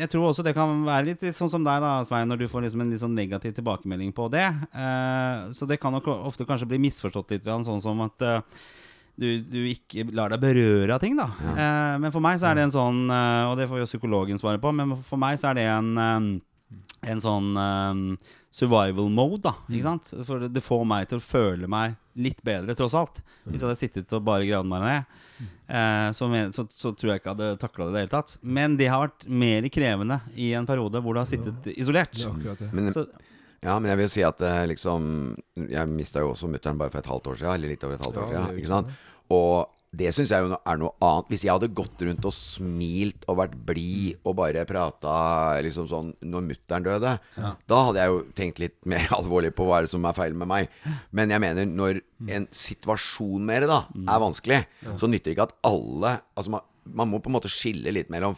[0.00, 2.64] jeg tror også det kan være litt sånn som deg, da, Svein, når du får
[2.64, 4.42] liksom en litt sånn negativ tilbakemelding på det.
[4.74, 8.42] Eh, så det kan nok ofte kanskje bli misforstått litt, sånn som at eh,
[9.18, 11.28] du, du ikke lar deg berøre av ting, da.
[11.50, 14.38] Eh, men for meg så er det en sånn eh, Og det får jo psykologen
[14.38, 16.28] svare på, men for meg så er det en eh,
[17.06, 18.02] en sånn um,
[18.50, 19.54] survival mode, da.
[19.70, 20.10] Ikke sant?
[20.26, 23.20] For det, får meg til å føle meg litt bedre, tross alt.
[23.46, 25.20] Hvis jeg hadde sittet og bare gravd meg ned,
[25.70, 28.36] eh, så, så, så tror jeg ikke jeg hadde takla det i det hele tatt.
[28.42, 32.18] Men det har vært mer krevende i en periode hvor du har sittet isolert.
[32.18, 32.72] Er akkurat det.
[32.74, 33.06] Men, Så,
[33.64, 35.08] ja, men jeg vil si at eh, liksom
[35.68, 38.04] Jeg mista jo også mutter'n bare for et halvt år siden, eller litt over et
[38.06, 38.60] halvt år Ja, siden.
[38.62, 38.92] Ikke sant?
[39.34, 41.30] Og det syns jeg jo er noe annet.
[41.32, 45.14] Hvis jeg hadde gått rundt og smilt og vært blid og bare prata
[45.64, 49.78] liksom sånn når mutter'n døde, da hadde jeg jo tenkt litt mer alvorlig på hva
[49.80, 50.68] er det som er feil med meg.
[51.16, 52.02] Men jeg mener, når
[52.36, 54.60] en situasjon med det da er vanskelig,
[55.00, 58.12] så nytter det ikke at alle Altså man, man må på en måte skille litt
[58.12, 58.36] mellom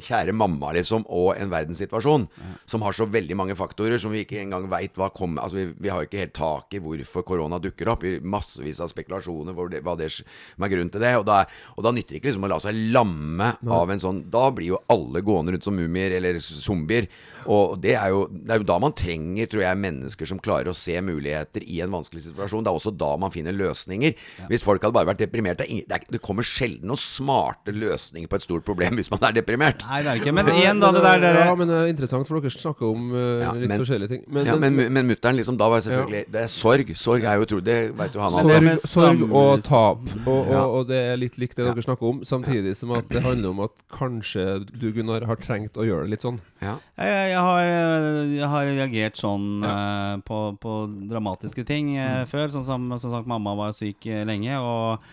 [0.00, 2.26] kjære mamma, liksom, og en verdenssituasjon
[2.68, 5.66] som har så veldig mange faktorer som vi ikke engang veit hva kommer Altså, vi,
[5.86, 8.04] vi har ikke helt tak i hvorfor korona dukker opp.
[8.22, 11.14] Massevis av spekulasjoner hvor det, hva det som er grunnen til det.
[11.20, 11.42] Og da,
[11.76, 14.74] og da nytter det ikke liksom å la seg lamme av en sånn Da blir
[14.74, 17.08] jo alle gående rundt som mumier eller zombier.
[17.48, 20.70] Og det er, jo, det er jo da man trenger, tror jeg, mennesker som klarer
[20.72, 22.66] å se muligheter i en vanskelig situasjon.
[22.66, 24.16] Det er også da man finner løsninger.
[24.50, 28.44] Hvis folk hadde bare vært deprimerte det, det kommer sjelden noen smarte løsninger på et
[28.44, 29.84] stort problem hvis man er deprimert.
[29.88, 30.34] nei, det er ikke.
[30.36, 33.10] Men igjen, da, det der dere Ja, men det er interessant, for dere snakker om
[33.14, 34.24] uh, Ja, litt men- forskjellige ting.
[34.28, 36.92] Men, ja, men, men mutter'n liksom, da var jeg selvfølgelig Det er sorg.
[36.98, 40.04] Sorg er jo utrolig Det veit jo han Men sorg, sorg og tap.
[40.26, 43.22] Og, og, og det er litt likt det dere snakker om, samtidig som at det
[43.24, 46.40] handler om at kanskje du, Gunnar, har trengt å gjøre det litt sånn.
[46.60, 46.76] Ja.
[47.00, 50.76] Jeg, jeg, har, eh, jeg har reagert sånn uh, på, på
[51.10, 52.52] dramatiske ting eh, før.
[52.54, 54.58] Sånn som, som sagt, mamma var syk eh, lenge.
[54.60, 55.10] Og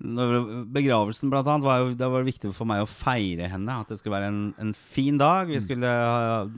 [0.00, 3.76] begravelsen blant annet var jo, det var viktig for meg å feire henne.
[3.82, 5.50] At det skulle være en, en fin dag.
[5.50, 5.92] Vi skulle,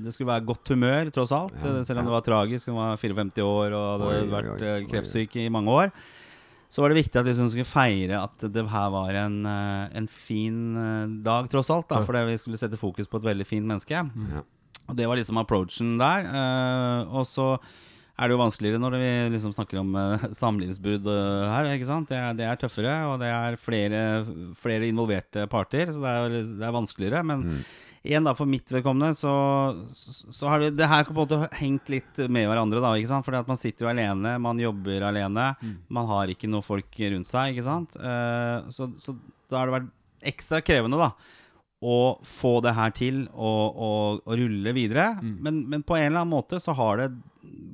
[0.02, 1.54] det skulle være godt humør, tross alt.
[1.62, 2.70] Ja, Selv om det var tragisk.
[2.70, 4.88] Hun var 54 år og hadde Oi, vært oi, oi.
[4.92, 5.92] kreftsyk i mange år.
[6.72, 9.90] Så var det viktig at vi liksom skulle feire at det her var en, eh,
[10.00, 11.90] en fin eh, dag, tross alt.
[11.90, 13.98] da Fordi vi skulle sette fokus på et veldig fint menneske.
[14.32, 14.44] Ja.
[14.88, 16.24] Og det var liksom approachen der.
[16.32, 17.50] eh, og så
[18.12, 21.70] er det jo vanskeligere når vi liksom snakker om eh, samlivsbrudd eh, her.
[21.76, 22.10] ikke sant?
[22.10, 24.02] Det er, det er tøffere, og det er flere,
[24.58, 27.24] flere involverte parter, så det er, det er vanskeligere.
[27.26, 27.46] Men
[28.02, 29.32] igjen, da, for mitt vedkommende, så,
[29.96, 32.82] så, så har det, det her på en måte hengt litt med hverandre.
[32.84, 33.26] da, ikke sant?
[33.26, 35.52] Fordi at man sitter jo alene, man jobber alene.
[35.88, 37.96] Man har ikke noen folk rundt seg, ikke sant.
[37.96, 39.16] Eh, så, så
[39.48, 39.94] da har det vært
[40.32, 41.14] ekstra krevende, da
[41.82, 45.08] å få det her til og, og, og rulle videre.
[45.22, 47.08] Men, men på en eller annen måte så har det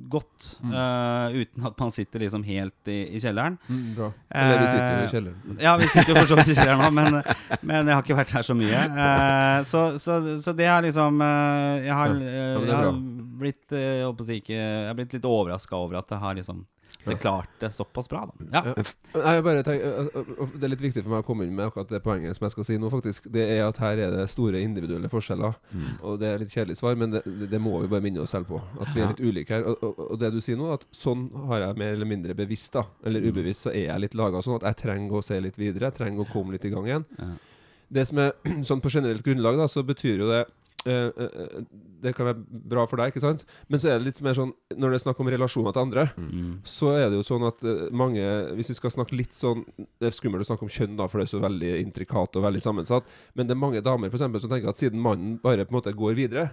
[0.09, 3.59] gått eh, uten at man sitter liksom helt i, i kjelleren.
[3.95, 4.07] bra.
[4.33, 5.59] Eller vi sitter i Eh, kjelleren.
[5.61, 7.19] Ja, vi sitter jo for så vidt i kjelleren nå, men,
[7.61, 8.81] men jeg har ikke vært her så mye.
[8.97, 12.33] Uh, så, så, så det er liksom eh, Jeg har, Ja.
[12.33, 12.99] eh, jeg har
[13.43, 16.65] blitt, eh, jeg si jeg har blitt litt overraska over at det har liksom
[17.05, 18.25] det klarte såpass bra.
[18.27, 18.45] Da.
[18.53, 18.73] Ja.
[19.13, 19.33] Ja.
[19.33, 21.55] Jeg bare tenker, øh, øh, øh, Det er litt viktig for meg å komme inn
[21.55, 23.29] med akkurat det poenget som jeg skal si nå, faktisk.
[23.31, 25.55] Det er at her er det store individuelle forskjeller.
[26.03, 28.51] Og det er litt kjedelig svar, men det, det må vi bare minne oss selv
[28.51, 28.59] på.
[28.81, 29.67] At vi er litt ulike her.
[29.71, 32.73] Og, og, og det du sier nå, at sånn har jeg mer eller mindre bevisst,
[32.75, 32.83] da.
[33.07, 35.89] Eller ubevisst, så er jeg litt laga sånn at jeg trenger å se litt videre.
[35.89, 37.07] Jeg trenger å komme litt i gang igjen.
[37.17, 37.31] Ja.
[37.89, 38.35] Det som er
[38.67, 40.43] sånn på generelt grunnlag, da, så betyr jo det
[40.85, 41.63] eh, eh,
[42.01, 43.43] Det kan være bra for deg, ikke sant?
[43.67, 46.05] Men så er det litt mer sånn når det er snakk om relasjoner til andre,
[46.17, 46.59] Mm.
[46.63, 48.23] så er det jo sånn at eh, mange
[48.55, 49.65] Hvis vi skal snakke litt sånn
[49.99, 52.43] Det er skummelt å snakke om kjønn, da, for det er så veldig intrikat og
[52.43, 53.03] veldig sammensatt.
[53.35, 55.81] Men det er mange damer for eksempel, som tenker at siden mannen bare på en
[55.81, 56.51] måte går videre,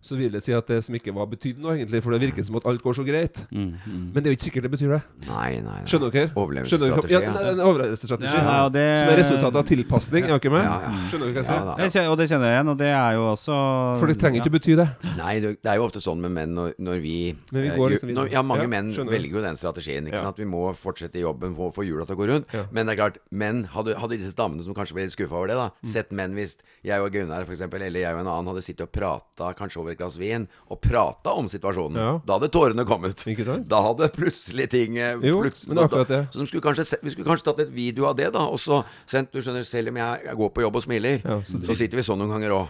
[0.00, 2.00] så vil det si at det som ikke var betydde noe, egentlig.
[2.04, 3.40] For det virker som at alt går så greit.
[3.50, 4.04] Mm, mm.
[4.14, 5.00] Men det er jo ikke sikkert det betyr det.
[5.26, 5.84] Nei, nei, nei.
[5.90, 6.30] Skjønner dere?
[6.38, 7.32] Overlevelsesstrategi, ja.
[7.50, 8.30] En overlevelsesstrategi.
[8.30, 10.28] Ja, ja, det- Som er resultatet av tilpasning.
[10.30, 10.64] Ja, dere med?
[10.64, 10.90] Ja, ja.
[11.10, 11.78] Skjønner dere hva jeg sier?
[11.82, 14.40] Jeg kjenner, og det kjenner jeg igjen, og det er jo også For det trenger
[14.40, 14.88] ikke bety det.
[15.18, 17.16] Nei, det er jo ofte sånn med menn når, når vi,
[17.52, 20.06] Men vi eh, går liksom når, Ja, mange Ja, menn velger jo den strategien.
[20.06, 20.22] Ikke Ja.
[20.30, 20.36] sant?
[20.38, 22.46] Vi må fortsette i jobben, få, få hjula til å gå rundt.
[22.54, 22.64] Ja.
[22.70, 25.48] Men det er klart, menn hadde, hadde disse damene som kanskje ble litt skuffa over
[25.48, 25.86] det, da Mm.
[25.86, 28.80] sett menn hvis jeg og Gunnar for eksempel, eller jeg og en annen hadde sittet
[28.82, 28.92] og
[29.40, 32.20] prata kanskje over et glass vin, og prata om situasjonen, Ja.
[32.26, 33.24] da hadde tårene kommet.
[33.68, 36.28] Da hadde plutselig ting eh, Jo, plutselig- men akkurat det.
[36.32, 38.84] Så de skulle kanskje, vi skulle kanskje tatt et video av det, da, og så
[39.06, 41.74] sendt Du skjønner, selv om jeg, jeg går på jobb og smiler, Ja, så så,
[41.76, 42.68] sitter vi sånn noen ganger òg.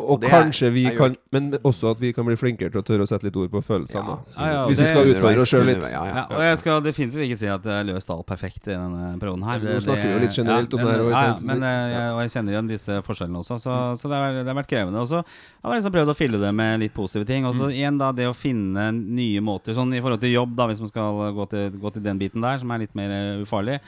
[0.00, 3.04] Og, kanskje vi er kan Men også at vi kan bli flinkere til å tørre
[3.06, 4.16] å sette litt ord på følelsene.
[4.34, 5.84] Ja, ja, Hvis vi skal utfordre oss sjøl litt.
[5.84, 6.16] Ja, ja.
[6.20, 9.46] Ja, og jeg skal definitivt ikke si at jeg løste alt perfekt i denne perioden
[9.46, 9.62] her.
[9.62, 11.94] Du nå snakker vi jo litt generelt om det her, og ja, ja, men eh,
[11.94, 14.72] jeg, og jeg kjenner igjen disse forskjellene også, så, så det, har, det har vært
[14.72, 15.04] krevende.
[15.04, 17.48] Og så har jeg liksom prøvd å fylle det med litt positive ting.
[17.48, 20.68] Og så igjen da det å finne nye måter, sånn i forhold til jobb, da,
[20.70, 23.50] hvis man skal gå til, gå til den biten der, som er litt mer ufarlig.
[23.50, 23.80] ufarlig.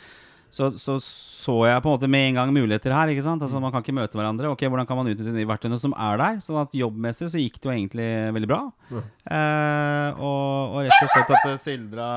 [0.52, 0.98] Så, så
[1.42, 3.10] så jeg på en måte med en gang muligheter her.
[3.10, 3.42] ikke sant?
[3.42, 4.50] Altså Man kan ikke møte hverandre.
[4.52, 6.42] Ok, Hvordan kan man utnytte de verktøyene som er der?
[6.44, 8.60] Sånn at jobbmessig så gikk det jo egentlig veldig bra.
[8.92, 12.10] Eh, og, og rett og slett at det sildra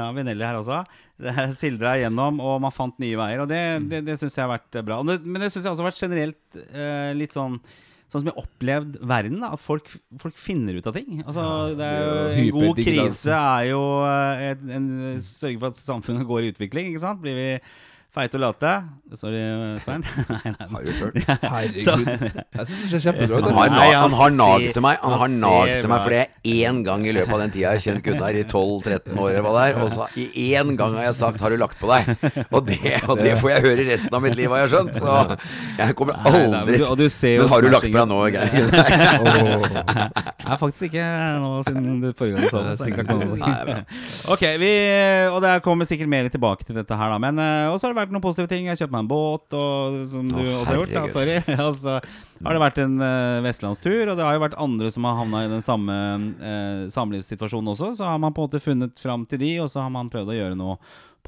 [0.00, 0.80] ja, Vinelli her også.
[1.18, 3.44] Det sildra igjennom, og man fant nye veier.
[3.44, 5.00] Og det, det, det syns jeg har vært bra.
[5.04, 7.60] Men det syns jeg også har vært generelt eh, litt sånn
[8.08, 9.90] Sånn som jeg opplevd verden, da, at folk,
[10.22, 11.18] folk finner ut av ting.
[11.26, 11.42] Altså,
[11.76, 14.86] det er jo, det er jo en god krise er jo eh, en, en,
[15.26, 16.88] sørge for at samfunnet går i utvikling.
[16.88, 17.20] Ikke sant?
[17.20, 17.50] Blir vi
[18.14, 18.72] feite og late
[19.16, 19.38] Sorry,
[19.80, 20.02] Svein.
[20.28, 20.66] nei, nei.
[20.68, 21.14] Har du hørt?
[21.48, 21.78] Herregud.
[21.80, 23.46] Jeg syns det ser kjempebra ut.
[23.56, 26.04] Han har, han han har naget til meg Han har naget til meg bra.
[26.04, 28.44] For det er én gang i løpet av den tida jeg har kjent Gunnar, i
[28.44, 31.50] 12-13 år eller hva det er, og så i én gang har jeg sagt 'har
[31.50, 32.44] du lagt på deg'?
[32.52, 35.00] Og det, og det får jeg høre resten av mitt liv, har jeg skjønt.
[35.00, 35.38] Så
[35.78, 36.92] jeg kommer aldri jo
[37.40, 38.68] Men har du lagt på deg nå, Geir?
[40.44, 41.08] Nei, faktisk ikke
[41.40, 42.76] nå siden du forrige gang sa det.
[42.78, 43.40] så jeg noe.
[43.40, 43.80] Nei.
[44.28, 44.72] Ok, vi,
[45.32, 47.18] og det kommer sikkert mer tilbake til dette her, da.
[47.18, 48.66] Men uh, også har det vært noen positive ting.
[48.66, 50.94] Jeg har kjøpt meg en båt, og, som du Å, også har gjort.
[50.94, 51.36] Da, sorry.
[51.66, 55.08] og så har det vært en uh, vestlandstur, og det har jo vært andre som
[55.08, 55.98] har havna i den samme
[56.38, 57.92] uh, samlivssituasjonen også.
[57.98, 60.34] Så har man på en måte funnet fram til de, og så har man prøvd
[60.34, 60.78] å gjøre noe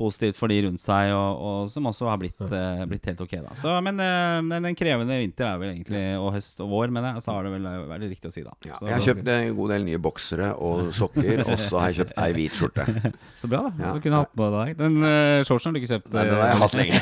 [0.01, 3.37] positivt for de rundt seg, og, og som også har blitt, uh, blitt helt ok.
[3.45, 6.93] da så, Men uh, men en krevende vinter er vel egentlig, og høst og vår,
[6.95, 8.55] men jeg, så har det vel vært riktig å si, da.
[8.67, 11.93] Ja, så, jeg har kjøpt en god del nye boksere og sokker, og så har
[11.93, 12.87] jeg kjøpt ei hvit skjorte.
[13.41, 13.73] Så bra, da.
[13.81, 13.91] Ja.
[13.97, 16.11] Du kunne hatt på deg den uh, shortsen har du ikke kjøpt.
[16.13, 17.01] den har jeg hatt lenge.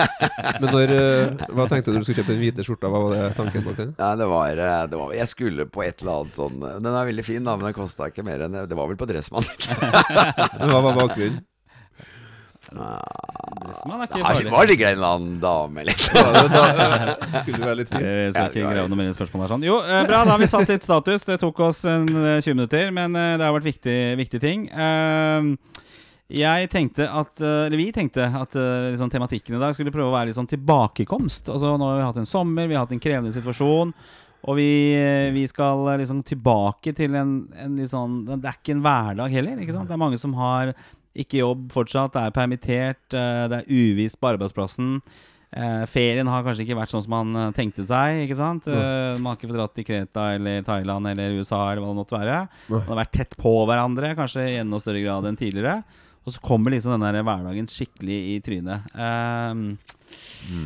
[0.60, 2.90] Men når, eh, hva tenkte du når du skulle kjøpe den hvite skjorta?
[2.92, 3.94] Hva var det tanken bak den?
[3.98, 7.08] Ja, det var, eh, det var Jeg skulle på et eller annet sånn Den er
[7.10, 9.48] veldig fin, da, men den kosta ikke mer enn Det var vel på Dressmann.
[9.64, 11.42] Hva var bakgrunnen?
[12.74, 14.50] Dressmann er ikke farlig.
[14.52, 15.98] var det en eller annen dame eller
[17.44, 18.04] skulle være litt fin.
[18.24, 19.52] Jeg skal ikke grave noe mer i spørsmålet.
[19.54, 19.66] sånn.
[19.66, 21.26] Jo, eh, bra, da har vi satt litt status.
[21.28, 24.66] Det tok oss en eh, 20 minutter, men eh, det har vært viktige viktig ting.
[26.34, 30.30] Jeg tenkte at Eller vi tenkte at liksom, tematikken i dag skulle prøve å være
[30.30, 31.50] litt sånn tilbakekomst.
[31.52, 33.92] Altså Nå har vi hatt en sommer, vi har hatt en krevende situasjon.
[34.44, 34.70] Og vi,
[35.36, 39.60] vi skal liksom tilbake til en, en litt sånn Det er ikke en hverdag heller.
[39.60, 39.88] Ikke sant?
[39.88, 40.72] Det er mange som har
[41.14, 44.98] ikke jobb fortsatt, er permittert, eh, det er uvisst på arbeidsplassen.
[45.54, 48.24] Eh, ferien har kanskje ikke vært sånn som man eh, tenkte seg.
[48.24, 48.66] Ikke sant?
[48.66, 52.00] Eh, man har ikke fått dratt til Kreta eller Thailand eller USA eller hva det
[52.00, 52.38] måtte være.
[52.72, 55.84] Man har vært tett på hverandre, kanskje i enda større grad enn tidligere.
[56.24, 58.90] Og så kommer liksom den der hverdagen skikkelig i trynet.
[58.96, 59.94] Eh,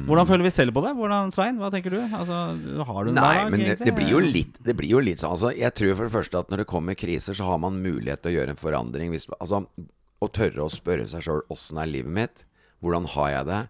[0.08, 0.94] Hvordan føler vi selv på det?
[0.96, 1.98] Hvordan, Svein, hva tenker du?
[2.04, 2.38] Altså,
[2.88, 5.22] har du en Nei, hverdag, men det, det blir jo litt Det blir jo litt
[5.22, 7.78] sånn altså, Jeg tror for det første at når det kommer kriser, så har man
[7.80, 9.12] mulighet til å gjøre en forandring.
[9.14, 9.62] Hvis, altså,
[10.20, 12.44] å tørre å spørre seg sjøl åssen er livet mitt?
[12.82, 13.60] Hvordan har jeg det?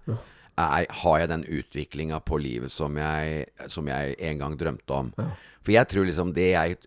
[0.58, 5.12] Er, har jeg den utviklinga på livet som jeg, som jeg en gang drømte om?
[5.62, 6.78] For jeg tror liksom det jeg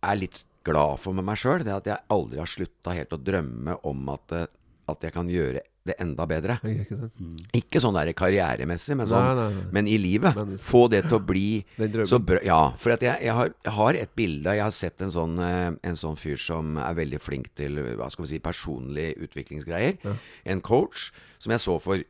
[0.00, 3.16] er litt glad for med meg sjøl, det er at jeg aldri har slutta helt
[3.16, 4.46] å drømme om at, eh,
[4.92, 6.58] at jeg kan gjøre det enda bedre.
[6.66, 7.44] Ikke sant?
[7.56, 9.64] Ikke sånn der karrieremessig, men, sånn, Nei, nei, nei.
[9.78, 10.36] men i livet.
[10.36, 10.66] Menneske.
[10.68, 11.46] Få det til å bli
[12.10, 12.42] så bra.
[12.44, 15.38] Ja, for at jeg, jeg, har, jeg har et bilde Jeg har sett en sånn,
[15.44, 20.16] eh, en sånn fyr som er veldig flink til hva skal vi si, personlige utviklingsgreier.
[20.52, 21.08] En coach
[21.40, 22.04] som jeg så for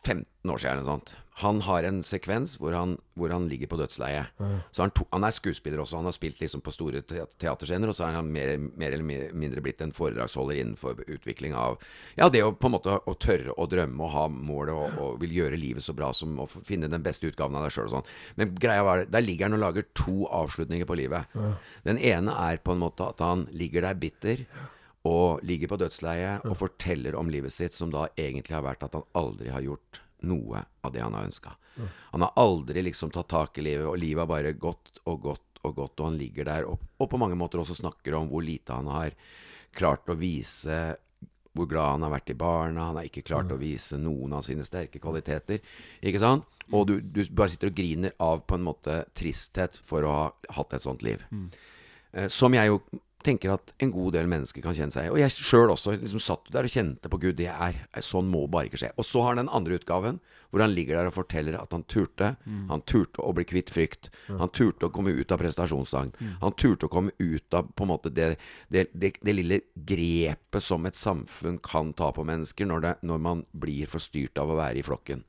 [0.00, 1.14] 15 år siden eller noe sånt.
[1.40, 4.32] Han har en sekvens hvor han, hvor han ligger på dødsleiet.
[4.70, 5.98] Så han, to, han er skuespiller også.
[6.00, 9.62] Han har spilt liksom på store teaterscener, og så er han mer, mer eller mindre
[9.64, 11.78] blitt en foredragsholder innenfor utvikling av
[12.18, 15.22] Ja, det å på en måte å tørre å drømme og ha målet og, og
[15.22, 17.96] vil gjøre livet så bra som å finne den beste utgaven av deg sjøl og
[17.98, 18.10] sånn.
[18.40, 21.32] Men greia var Der ligger han og lager to avslutninger på livet.
[21.86, 24.44] Den ene er på en måte at han ligger der bitter
[25.08, 28.98] og ligger på dødsleiet og forteller om livet sitt, som da egentlig har vært at
[28.98, 31.54] han aldri har gjort noe av det han har ønska.
[32.12, 35.46] Han har aldri liksom tatt tak i livet, og livet har bare gått og gått
[35.62, 38.40] og gått, og han ligger der og, og på mange måter også snakker om hvor
[38.44, 39.12] lite han har
[39.76, 40.96] klart å vise
[41.52, 42.86] hvor glad han har vært i barna.
[42.88, 45.58] Han har ikke klart å vise noen av sine sterke kvaliteter.
[46.00, 46.46] Ikke sant?
[46.72, 50.26] Og du, du bare sitter og griner av på en måte tristhet for å ha
[50.56, 51.24] hatt et sånt liv.
[52.12, 52.78] Eh, Som jeg jo
[53.24, 55.10] tenker at en god del mennesker kan kjenne seg.
[55.12, 58.46] Og jeg sjøl også liksom satt der og kjente på Gud, det er sånn må
[58.50, 58.92] bare ikke skje.
[58.96, 61.84] Og så har han den andre utgaven, hvor han ligger der og forteller at han
[61.86, 62.32] turte.
[62.70, 64.10] Han turte å bli kvitt frykt.
[64.26, 66.18] Han turte å komme ut av prestasjonsangst.
[66.42, 68.32] Han turte å komme ut av på en måte det,
[68.68, 73.22] det, det, det lille grepet som et samfunn kan ta på mennesker når, det, når
[73.22, 75.22] man blir for styrt av å være i flokken.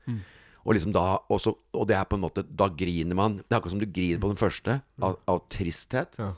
[0.62, 3.40] Og liksom da og, så, og det er på en måte Da griner man.
[3.42, 6.14] Det er akkurat som du griner på den første av, av tristhet.
[6.20, 6.32] Ja.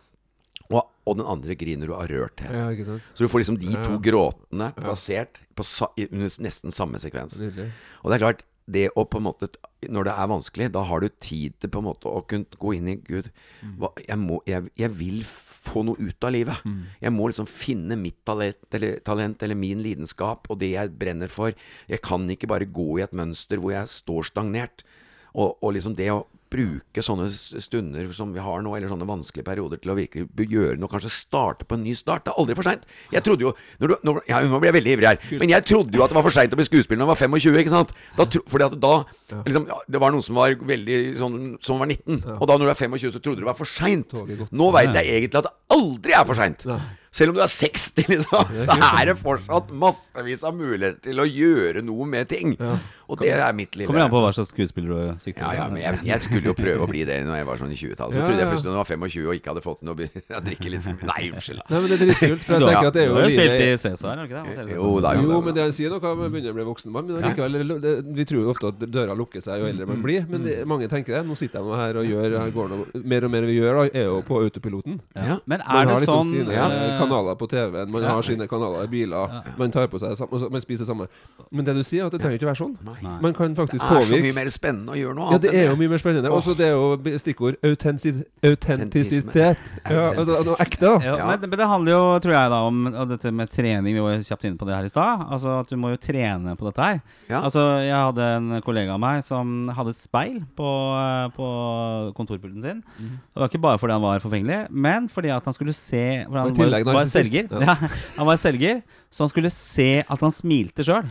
[0.72, 2.54] Og, og den andre griner du av rørthet.
[2.54, 2.98] Ja.
[3.12, 7.36] Så du får liksom de to gråtene plassert på sa, nesten samme sekvens.
[7.42, 7.68] Nydelig.
[8.02, 9.50] Og det er klart, det å på en måte
[9.92, 12.70] Når det er vanskelig, da har du tid til på en måte å kunne gå
[12.78, 13.28] inn i Gud.
[13.76, 16.64] Hva, jeg, må, jeg, jeg vil få noe ut av livet.
[17.04, 21.28] Jeg må liksom finne mitt talent eller, talent eller min lidenskap og det jeg brenner
[21.28, 21.52] for.
[21.90, 24.86] Jeg kan ikke bare gå i et mønster hvor jeg står stagnert.
[25.34, 29.46] Og, og liksom det å bruke sånne stunder som vi har nå, eller sånne vanskelige
[29.48, 32.24] perioder, til å virkelig gjøre noe, kanskje starte på en ny start.
[32.26, 32.86] Det er aldri for seint.
[33.12, 35.66] Jeg trodde jo når du, når, ja, Nå blir jeg veldig ivrig her, men jeg
[35.68, 37.74] trodde jo at det var for seint å bli skuespiller når jeg var 25, ikke
[37.74, 37.94] sant?
[38.18, 38.94] Da, fordi at da
[39.44, 42.68] liksom, ja, Det var noen som var veldig sånn Som var 19, og da når
[42.68, 44.12] du er 25, så trodde du det var for seint.
[44.54, 46.62] Nå veit jeg egentlig at det aldri er for seint.
[47.14, 51.26] Selv om du er 60, liksom, så er det fortsatt massevis av muligheter til å
[51.28, 52.56] gjøre noe med ting.
[53.08, 55.66] Og det er mitt lille Kommer an på hva slags skuespiller du sikter ja, ja,
[55.72, 58.14] men jeg, jeg skulle jo prøve å bli det når jeg var sånn i 20-tallet.
[58.14, 60.42] Så Ja, trodde jeg plutselig når jeg var 25 og ikke hadde fått noe å
[60.48, 61.08] drikke litt for mye.
[61.10, 61.62] Nei, unnskyld.
[61.68, 62.46] Nei, men det er dritkult.
[62.46, 64.24] For jeg Du tenker at det er du jo har jo spilt i Cæsar, har
[64.24, 64.78] du ikke det?
[64.78, 67.10] Jo, da, Jo, men det sier noe om å begynne å bli voksen mann.
[67.10, 70.24] Men likevel, det, vi tror jo ofte at døra lukker seg jo eldre man blir.
[70.30, 71.22] Men det, mange tenker det.
[71.28, 73.84] Nå sitter jeg nå her og gjør går noe, Mer og mer vi gjør, da,
[74.00, 74.98] er jo på autopiloten.
[75.16, 75.38] Ja.
[75.50, 78.90] Men er det liksom sånn sine eh, kanaler på TV-en, man har sine kanaler i
[78.92, 81.08] biler, man tar på seg det samme, Man spiser samme.
[81.50, 82.74] Men det du sier, er at det trenger ikke være sånn.
[83.02, 83.16] Nei.
[83.24, 85.68] Man kan Det er er så mye mer spennende å gjøre noe Ja, det er
[85.70, 86.30] jo mye mer spennende.
[86.30, 86.36] Åh.
[86.38, 89.58] Også det er jo stikkord autentisitet.
[89.90, 90.94] Ja, altså noe ekte, da.
[91.02, 91.26] Ja, Ja.
[91.30, 92.80] Men, men det handler jo, tror jeg, da om
[93.10, 93.94] dette med trening.
[93.94, 95.24] Vi var jo kjapt inne på det her i stad.
[95.34, 97.00] Altså at du må jo trene på dette her.
[97.30, 97.40] Ja.
[97.44, 100.70] Altså Jeg hadde en kollega av meg som hadde et speil på,
[101.36, 101.48] på
[102.18, 102.82] kontorpulten sin.
[102.98, 103.14] Mm.
[103.32, 106.38] Det var ikke bare fordi han var forfengelig, men fordi at han skulle se For
[106.40, 107.48] han i tillegg var, var selger.
[107.50, 107.62] Ja.
[107.74, 107.74] Ja.
[108.18, 108.82] han var selger,
[109.14, 111.06] så han skulle se at han smilte sjøl.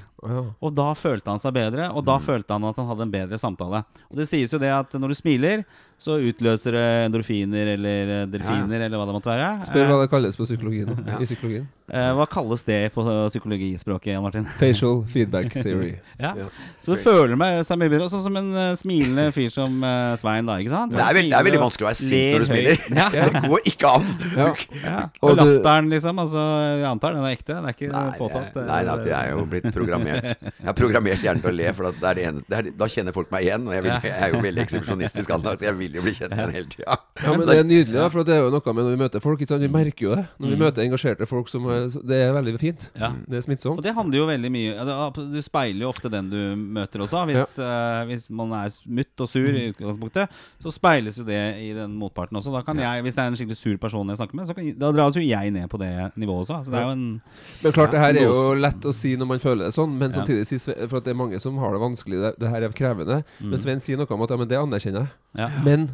[0.60, 3.40] Og da følte han seg bedre, og da følte han at han hadde en bedre
[3.40, 3.80] samtale.
[4.12, 5.64] Og det sies jo det at når du smiler,
[6.04, 9.48] så utløser det endorfiner eller delfiner delfiner eller hva det måtte være.
[9.70, 10.92] Spør hva det kalles på psykologien.
[11.14, 11.18] Ja.
[11.22, 11.66] I psykologien.
[11.94, 14.46] Eh, hva kalles det på psykologispråket, Jan Martin?
[14.60, 15.94] Facial feedback theory.
[16.18, 16.32] Ja.
[16.40, 16.48] Ja.
[16.84, 18.08] Så du føler meg seg mye bedre.
[18.12, 20.58] Sånn som en eh, smilende fyr som eh, Svein, da.
[20.64, 20.96] ikke sant?
[20.96, 22.86] Det er, veld, det er veldig vanskelig å være sint når du smiler.
[22.98, 23.08] Ja.
[23.34, 24.08] Det går ikke an.
[24.38, 24.48] Ja.
[24.84, 24.98] Ja.
[25.24, 26.20] Og latteren, liksom.
[26.24, 26.44] Altså,
[26.80, 27.52] jeg antar den er ekte.
[27.58, 28.56] Den er ikke Nei, påtatt.
[28.58, 30.30] nei, nei, det er jo blitt programmert.
[30.44, 32.90] Jeg har programmert hjernen til å le, for det er det eneste, det er, da
[32.96, 33.68] kjenner folk meg igjen.
[33.70, 36.30] Og jeg, vil, jeg er jo veldig eksepsjonistisk anlagt, så jeg vil jo bli kjent
[36.34, 36.98] den hele tida.
[37.24, 39.22] Ja, men Det er nydelig, da, for det er jo noe med når vi møter
[39.24, 39.40] folk.
[39.42, 39.62] Ikke sant?
[39.62, 40.26] Vi merker jo det.
[40.40, 40.64] Når vi Mm.
[40.66, 42.90] møter engasjerte folk som er, Det er veldig fint.
[43.00, 43.12] Ja.
[43.30, 43.78] Det er smittsomt.
[43.78, 47.26] Og det handler jo veldig mye Du speiler jo ofte den du møter også.
[47.30, 49.56] Hvis, uh, hvis man er mutt og sur Mm.
[49.58, 50.30] i utgangspunktet,
[50.62, 52.52] så speiles jo det i den motparten også.
[52.52, 54.74] Da kan jeg, Hvis det er en skikkelig sur person jeg snakker med, så kan,
[54.80, 56.66] da dras jo jeg ned på det nivået også.
[56.66, 57.22] Så det er jo en
[57.64, 60.12] Men klart, det her er jo lett å si når man føler det sånn, men
[60.12, 62.20] samtidig si For at det er mange som har det vanskelig.
[62.22, 63.24] Det, det her er krevende.
[63.42, 65.10] Men Svein sier noe om at ja, men det anerkjenner jeg.
[65.38, 65.50] Ja.
[65.66, 65.92] Men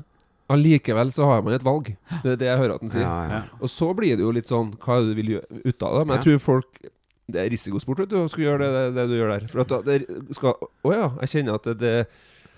[0.49, 1.91] allikevel så har man et valg.
[2.23, 3.05] Det er det jeg hører at han sier.
[3.05, 3.41] Ja, ja.
[3.59, 5.99] Og så blir det jo litt sånn Hva er det du vil gjøre ut av
[5.99, 6.05] det?
[6.07, 6.79] Men jeg tror folk
[7.29, 9.45] Det er risikosport, vet du, å skulle gjøre det, det, det du gjør der.
[9.51, 9.99] For at det
[10.37, 11.93] skal Å ja, jeg kjenner at det, det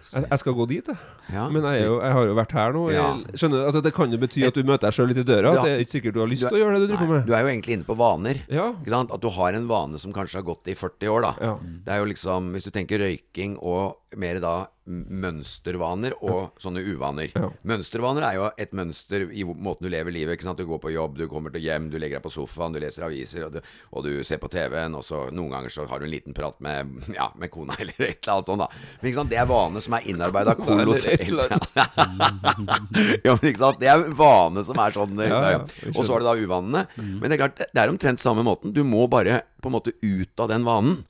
[0.02, 0.98] jeg, jeg skal gå dit, jeg.
[1.32, 2.84] Ja, Men jeg, jo, jeg har jo vært her nå.
[2.92, 3.66] Jeg, skjønner?
[3.70, 5.54] Altså, det kan jo bety at du møter deg sjøl litt i døra.
[5.54, 7.26] At det er ikke sikkert du har lyst til å gjøre det du driver med.
[7.30, 8.44] du er jo egentlig inne på vaner.
[8.52, 8.68] Ja.
[8.76, 9.16] Ikke sant?
[9.16, 11.56] At du har en vane som kanskje har gått i 40 år, da.
[11.86, 14.56] Det er jo liksom Hvis du tenker røyking og mer da
[14.92, 17.32] mønstervaner og sånne uvaner.
[17.38, 17.50] Ja.
[17.70, 20.42] Mønstervaner er jo et mønster i måten du lever livet.
[20.42, 23.06] Du går på jobb, du kommer til hjem, du legger deg på sofaen, du leser
[23.06, 23.60] aviser, og du,
[23.94, 26.58] og du ser på TV-en, og så noen ganger så har du en liten prat
[26.64, 28.98] med, ja, med kona eller et eller annet sånt, da.
[29.04, 31.22] Men det er vaner som er innarbeida kolossalt.
[33.26, 33.82] ja, men ikke sant?
[33.82, 35.20] Det er vane som er sånn.
[35.26, 35.62] Ja, ja,
[35.96, 36.86] Og så er det da uvanene.
[36.96, 38.74] Men det er klart, det er omtrent samme måten.
[38.76, 41.02] Du må bare på en måte ut av den vanen.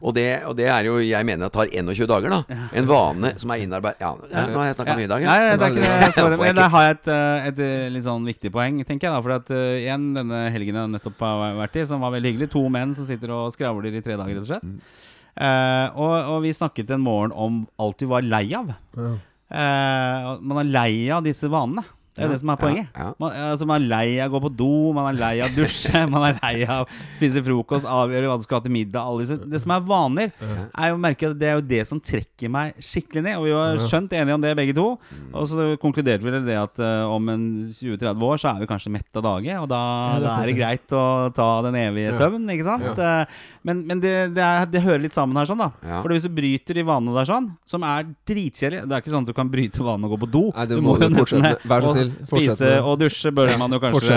[0.00, 2.58] Og det, og det er jo, jeg mener det tar 21 dager, da.
[2.76, 4.14] En vane som er innarbeidet Ja,
[4.48, 5.26] nå har jeg snakka mye i dag.
[5.28, 6.38] Nei, det er ikke det jeg.
[6.40, 9.12] Men der har jeg et, eh, et eh, litt sånn viktig poeng, tenker jeg.
[9.12, 12.32] da For at eh, igjen, denne helgen jeg nettopp har vært i, som var veldig
[12.32, 12.48] hyggelig.
[12.56, 14.96] To menn som sitter og skravler i tre dager, rett og slett.
[15.36, 18.72] Eh, og, og vi snakket en morgen om alt vi var lei av.
[18.96, 19.12] Ja.
[19.50, 21.84] Eh, man er lei av disse vanene.
[22.20, 23.00] Det er det som er poenget.
[23.22, 25.56] Man, altså, man er lei av å gå på do, man er lei av å
[25.56, 29.24] dusje, man er lei av å spise frokost, avgjøre hva du skal ha til middag.
[29.50, 33.24] Det som er vaner, er jo merke det er jo det som trekker meg skikkelig
[33.26, 33.38] ned.
[33.40, 34.86] Og vi var skjønt enige om det, begge to.
[35.10, 35.26] Mm.
[35.40, 37.44] Og så konkluderte vi det at uh, om en
[37.76, 39.82] 20-30 år så er vi kanskje mett av dage, og da,
[40.22, 41.04] da er det greit å
[41.36, 42.90] ta den evige søvn, ikke sant?
[43.00, 45.70] Eh, Men, men det, det, er, det hører litt sammen her, sånn, da.
[45.84, 46.00] Ja.
[46.00, 49.26] For hvis du bryter de vanene der sånn, som er dritkjedelige Det er ikke sånn
[49.26, 50.42] at du kan bryte vanene og gå på do.
[50.56, 51.66] Nei, det må du jo med.
[51.68, 52.09] Vær så snill.
[52.28, 54.16] Spise og dusje bør man jo kanskje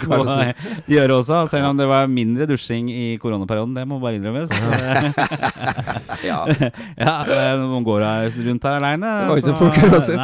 [0.00, 0.54] gå-
[0.94, 3.74] gjøre også, selv om det var mindre dusjing i koronaperioden.
[3.76, 4.50] Det må bare innrømmes.
[6.24, 6.40] Ja.
[6.96, 7.14] ja,
[7.68, 9.10] man går jeg rundt her aleine.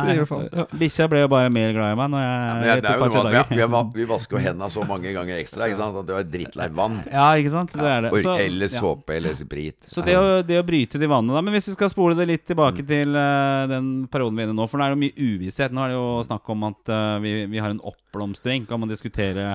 [0.01, 0.65] Ja.
[0.81, 3.01] Bikkja ble jo bare mer glad i meg når jeg Men det, det er jo
[3.01, 3.91] noe par-tre med at vi, dager.
[4.01, 5.99] vi, vasker jo hendene så mange ganger ekstra ikke sant?
[6.01, 6.99] at det var drittlei vann.
[7.11, 7.75] Ja, ikke sant?
[7.77, 8.13] Det er det.
[8.25, 8.81] Så- eller ja.
[8.81, 9.79] såpe eller sprit.
[9.91, 12.27] Så det å, det å bryte de vannene da Men hvis vi skal spole det
[12.31, 12.47] litt Mm.
[12.51, 15.03] tilbake til uh, den perioden vi er inne i nå, for nå er det jo
[15.05, 15.75] mye uvisshet.
[15.77, 18.67] Nå er det jo snakk om at eh, vi, vi har en oppblomstring.
[18.69, 19.55] Kan man diskutere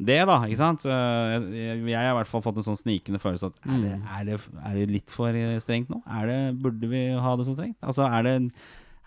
[0.00, 0.38] det, da?
[0.46, 0.84] Ikke sant?
[0.88, 3.96] Eh, jeg, jeg har i hvert fall fått en sånn snikende følelse at er, det,
[4.00, 6.00] er, det, er det litt for eh, strengt nå?
[6.08, 7.76] Er det, burde vi ha det så strengt?
[7.84, 8.36] Altså, er det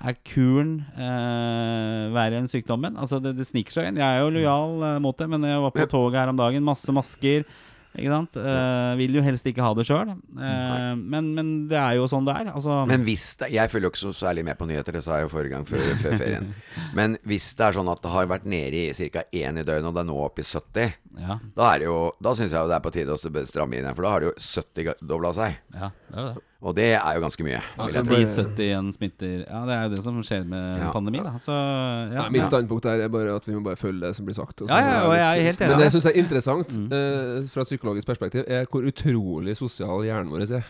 [0.04, 2.98] er kuren eh, verre enn sykdommen?
[3.00, 4.02] Altså, det, det sniker seg inn.
[4.02, 6.66] Jeg er jo lojal eh, mot det, men jeg var på toget her om dagen.
[6.68, 7.48] Masse masker.
[7.94, 8.38] Ikke sant?
[8.40, 10.14] Uh, vil jo helst ikke ha det sjøl.
[10.34, 12.52] men, men det er jo sånn det er.
[12.54, 15.20] Altså, Men hvis det, Jeg følger jo ikke så særlig med på nyheter, det sa
[15.20, 16.50] jeg jo forrige gang før, før ferien.
[16.98, 19.26] Men hvis det er sånn at det har vært nede i ca.
[19.30, 21.98] én i døgnet, og det er nå oppe i 70, ja, da er det jo
[22.26, 24.24] Da syns jeg jo det er på tide å stramme inn igjen, for da har
[24.24, 25.62] det jo 70-dobla seg.
[25.78, 26.48] ja, det er det.
[26.64, 27.60] Og det er jo ganske mye.
[27.76, 30.92] Altså, Så blir 71 smitter Ja, det er jo det som skjer med Ja.
[30.96, 31.34] pandemi, da.
[31.44, 32.22] Så ja.
[32.24, 34.62] Nei, mitt standpunkt er bare at vi må bare følge det som blir sagt.
[34.64, 37.48] og Ja, ja, og jeg er helt enig Men det jeg syns er interessant eh,
[37.52, 40.64] fra et psykologisk perspektiv, er hvor utrolig sosial hjernen vår er.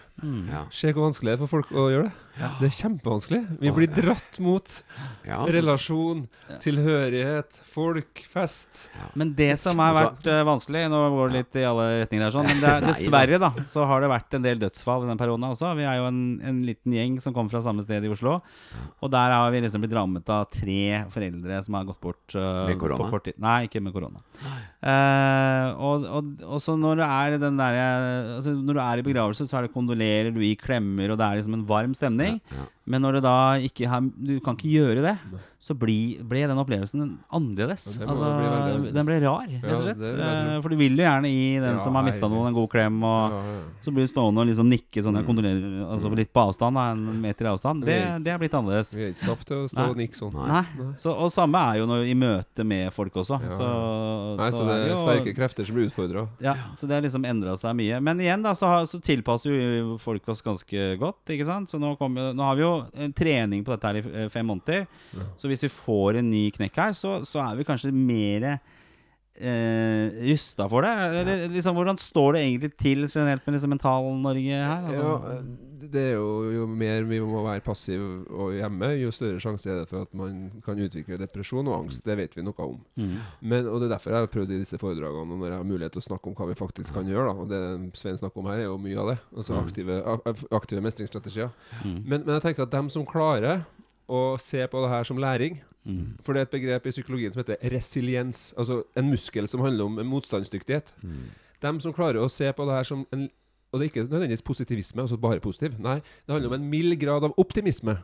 [0.49, 0.63] Ja.
[0.71, 2.13] Se hvor vanskelig det er for folk å gjøre det.
[2.33, 3.39] Det er kjempevanskelig.
[3.61, 4.69] Vi blir dratt mot
[5.53, 6.23] relasjon,
[6.63, 8.87] tilhørighet, folk, fest.
[9.19, 12.33] Men det som har vært eh, vanskelig Nå går det litt i alle retninger her,
[12.33, 15.19] sånn, men det er, dessverre da så har det vært en del dødsfall i den
[15.21, 15.75] perioden også.
[15.77, 18.39] Vi er jo en, en liten gjeng som kommer fra samme sted i Oslo.
[19.03, 22.23] Og der har vi liksom blitt rammet av tre foreldre som har gått bort.
[22.33, 22.97] uh, Med korona?
[23.03, 23.37] på kort tid.
[23.43, 24.23] Nei, ikke med korona.
[24.81, 27.77] Uh, og, og, og så når du er den der,
[28.39, 31.27] altså Når du er i begravelse, så er det kondolerer, du gir klemmer, og det
[31.29, 32.22] er liksom en varm stemning.
[32.27, 32.67] Ja.
[32.85, 35.17] Men når du da ikke har, du kan ikke gjøre det,
[35.63, 37.85] så bli, ble den opplevelsen annerledes.
[37.95, 38.93] Ja, altså, annerledes.
[38.97, 40.01] den ble rar, rett og slett.
[40.01, 40.25] tro.
[40.27, 42.57] Eh, For du vil jo gjerne gi den Ja, som har mista noe noen, en
[42.57, 42.97] god klem.
[43.07, 43.61] Og Ja, ja.
[43.85, 45.87] så blir du stående og liksom nikke sånn mm.
[45.87, 47.85] altså litt på avstand, en meter i avstand.
[47.87, 47.95] Det,
[48.25, 48.91] det er blitt annerledes.
[48.91, 49.87] Vi er ikke skapt til å stå Nei.
[49.93, 50.35] og nikke sånn.
[50.51, 50.63] Nei.
[50.99, 53.39] Så, og samme er jo når, i møte med folk også.
[53.39, 53.55] Ja.
[53.55, 53.69] Så,
[54.41, 56.27] Nei, så det er jo- sterke krefter som blir utfordra.
[56.43, 58.01] ja, så det har liksom endra seg mye.
[58.03, 61.23] Men igjen da, så, så tilpasser jo folk oss ganske godt.
[61.31, 61.71] Ikke sant?
[61.71, 62.73] Så nå, kom, nå har vi jo
[63.15, 64.87] trening på dette her i eh, fem måneder.
[65.39, 68.49] Så hvis vi får en ny knekk her, så, så er vi kanskje mer
[69.35, 70.93] eh, rysta for det.
[71.21, 74.89] Eller, liksom, hvordan står det egentlig til generelt med liksom Mental-Norge her?
[74.89, 75.13] Altså?
[75.13, 79.69] Ja, det er jo Jo mer vi må være passive og hjemme, jo større sjanse
[79.69, 82.03] er det for at man kan utvikle depresjon og angst.
[82.05, 82.79] Det vet vi noe om.
[82.95, 83.17] Mm.
[83.41, 85.95] Men, og Det er derfor jeg har prøvd i disse foredragene, når jeg har mulighet
[85.97, 87.27] til å snakke om hva vi faktisk kan gjøre.
[87.29, 87.35] Da.
[87.43, 89.17] Og Det Svein snakker om her, er jo mye av det.
[89.35, 89.99] Altså aktive,
[90.51, 91.51] aktive mestringsstrategier.
[91.83, 91.99] Mm.
[92.05, 93.65] Men, men jeg tenker at dem som klarer
[94.09, 96.15] å se på det her som læring Mm.
[96.23, 98.53] For det er et begrep i psykologien som heter resiliens.
[98.59, 100.93] Altså en muskel som handler om motstandsdyktighet.
[101.63, 103.29] Dem som klarer å se på det her som en
[103.73, 105.79] Og det er ikke nødvendigvis positivisme, altså bare positiv.
[105.81, 105.95] Nei,
[106.27, 107.95] det handler om en mild grad av optimisme.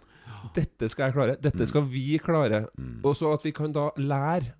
[0.55, 1.35] Dette skal jeg klare.
[1.37, 2.63] Dette skal vi klare.
[3.05, 4.55] Og så at vi kan da lære.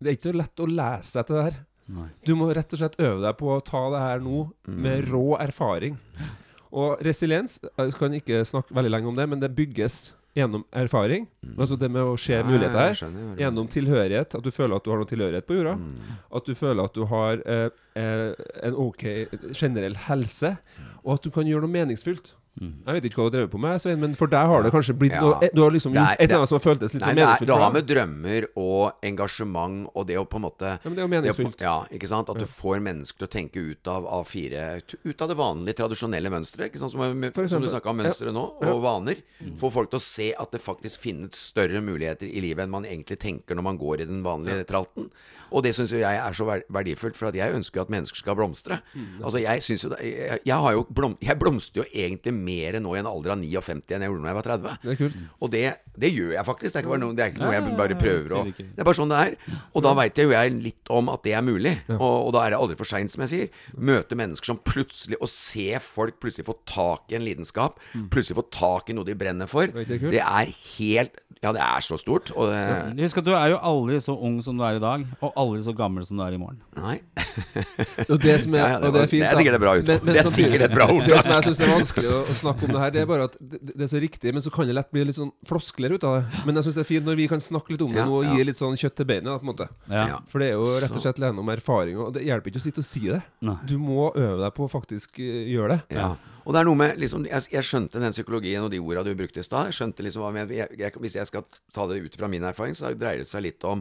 [0.00, 1.58] Det er ikke så lett å lese seg til det her.
[1.92, 2.08] Nei.
[2.24, 5.36] Du må rett og slett øve deg på å ta det her nå med rå
[5.36, 5.98] erfaring.
[6.72, 11.26] Og resiliens Jeg kan ikke snakke veldig lenge om det, men det bygges gjennom erfaring.
[11.54, 12.96] Altså det med å se muligheter her.
[12.98, 14.34] skjønner Gjennom tilhørighet.
[14.38, 15.74] At du føler at du har noe tilhørighet på jorda.
[15.78, 16.14] Mm.
[16.38, 17.66] At du føler at du har eh,
[18.00, 19.04] eh, en ok
[19.54, 20.56] generell helse.
[21.04, 22.34] Og at du kan gjøre noe meningsfylt.
[22.54, 24.94] Jeg vet ikke hva du drevet på med, Svein, men for deg har det kanskje
[24.94, 25.20] blitt Ja.
[25.24, 27.48] noe eh, Du har liksom gjort et eller annet som har føltes litt Nei, det,
[27.50, 31.02] har med drømmer og engasjement og det å på en måte Ja, men det er
[31.02, 31.60] jo å, meningsfylt.
[31.64, 32.30] ja, ikke sant?
[32.30, 34.62] At du får mennesker til å tenke ut av A4
[35.04, 36.78] Ut av det vanlige, tradisjonelle mønsteret.
[36.78, 38.70] Som, som du snakka om mønstre nå, Ja.
[38.72, 39.16] og vaner.
[39.58, 42.84] Få folk til å se at det faktisk finnes større muligheter i livet enn man
[42.86, 45.10] egentlig tenker når man går i den vanlige tralten.
[45.54, 48.16] Og det syns jo jeg er så verdifullt, for at jeg ønsker jo at mennesker
[48.18, 48.80] skal blomstre.
[49.22, 52.94] Altså Jeg syns jo jeg, jeg har jo blom, Jeg blomstrer jo egentlig mer nå
[52.94, 54.78] i en alder av 59 enn jeg gjorde da jeg var 30.
[54.84, 55.18] Det er kult.
[55.40, 55.64] Og det,
[56.04, 56.70] det gjør jeg faktisk.
[56.74, 58.42] Det er ikke, bare noe, det er ikke noe jeg bare prøver å.
[58.54, 59.36] Det er bare sånn det er.
[59.74, 61.74] Og da veit jeg jo jeg litt om at det er mulig.
[61.96, 63.62] Og, og da er det aldri for seint, som jeg sier.
[63.78, 67.78] Møte mennesker som plutselig Å se folk plutselig få tak i en lidenskap,
[68.12, 71.98] plutselig få tak i noe de brenner for, det er helt Ja, det er så
[72.00, 72.30] stort.
[72.40, 75.02] Og det Husk at du er jo aldri så ung som du er i dag,
[75.20, 76.62] og aldri så gammel som du er i morgen.
[76.78, 76.94] Nei.
[78.08, 79.64] Og det som er, Ja, ja, det og det er fint det er sikkert et
[79.64, 79.84] bra ord.
[79.84, 82.66] Det er sikkert et bra ord, Det som jeg syns er vanskelig å, å snakke
[82.66, 82.92] om det her.
[82.94, 85.06] Det er bare at det, det er så riktig, men så kan det lett bli
[85.08, 86.42] litt sånn floskler ut av det.
[86.48, 88.20] Men jeg syns det er fint når vi kan snakke litt om det Ja, nå
[88.20, 88.34] og ja.
[88.36, 89.30] gi litt sånn kjøtt til beinet.
[89.30, 89.68] da, på en måte.
[90.32, 92.66] For det er jo rett og slett lene om erfaring, og det hjelper ikke å
[92.66, 93.22] sitte og si det.
[93.46, 93.56] Nei.
[93.70, 95.98] Du må øve deg på å faktisk eh, gjøre det.
[95.98, 96.12] Ja.
[96.44, 99.14] Og det er noe med liksom, jeg, jeg skjønte den psykologien og de orda du
[99.16, 99.72] brukte i stad.
[99.72, 103.24] Liksom jeg, jeg, jeg, Hvis jeg skal ta det ut fra min erfaring, så dreier
[103.24, 103.80] det seg litt om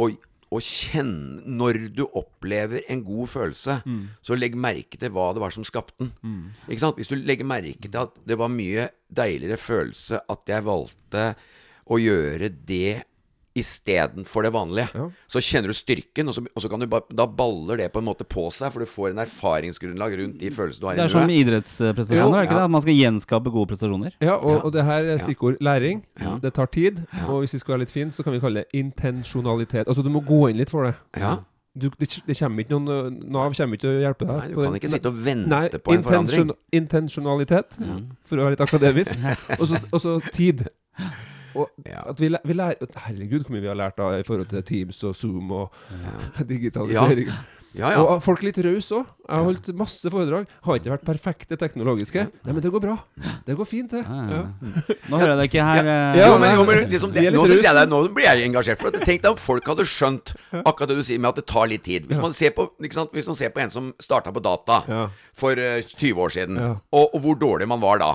[0.00, 0.10] å,
[0.52, 3.78] å kjenne Når du opplever en god følelse,
[4.22, 6.12] så legg merke til hva det var som skapte den.
[6.68, 6.96] Ikke sant?
[6.96, 11.34] Hvis du legger merke til at det var mye deiligere følelse at jeg valgte
[11.86, 13.04] å gjøre det
[13.54, 15.04] istedenfor det vanlige, Ja.
[15.30, 18.00] så kjenner du styrken, og så, og så kan du bare, da baller det på
[18.02, 21.04] en måte på seg, for du får en erfaringsgrunnlag rundt de følelsene du har Det
[21.04, 22.60] er som idrettsprestasjoner, Jo, er det ikke ja.
[22.64, 22.64] det?
[22.64, 24.12] At man skal gjenskape gode prestasjoner.
[24.20, 26.02] Ja, og, og det her er stikkord læring.
[26.20, 26.36] Ja.
[26.42, 27.02] Det tar tid.
[27.28, 29.86] Og hvis vi skal være litt fint, så kan vi kalle det intensjonalitet.
[29.88, 30.94] Altså du må gå inn litt for det.
[31.16, 31.36] Ja.
[31.74, 34.36] Du, det, det kommer ikke noen Nav kommer ikke til å hjelpe deg.
[34.44, 36.52] Nei, du kan ikke sitte og vente Nei, på en forandring.
[36.70, 37.78] Intensjonalitet,
[38.28, 39.16] for å være litt akademisk.
[39.94, 40.66] Og så tid.
[41.54, 44.62] Og at vi, vi lærer Herregud, hvor mye vi har lært da i forhold til
[44.66, 45.70] Teams og Zoom og
[46.54, 47.28] digitalisering.
[47.74, 48.02] Ja, ja.
[48.06, 49.06] Og folk er litt rause òg.
[49.24, 50.44] Jeg har holdt masse foredrag.
[50.62, 52.22] Har ikke vært perfekte teknologiske.
[52.46, 52.94] Nei, men det går bra.
[53.48, 54.02] Det går fint, det.
[54.06, 54.44] Ja.
[55.10, 55.80] Nå hører jeg det ikke her.
[55.90, 58.78] eh, Ja, Jo, men, jo, men liksom, det, nå, jeg det, nå blir jeg engasjert.
[58.78, 61.66] For Tenk deg om folk hadde skjønt akkurat det du sier med at det tar
[61.72, 62.06] litt tid.
[62.06, 62.68] Hvis man ser på?
[62.78, 64.84] Hvis man ser på en som starta på data
[65.34, 68.12] for eh, 20 år siden, og, og hvor dårlig man var da.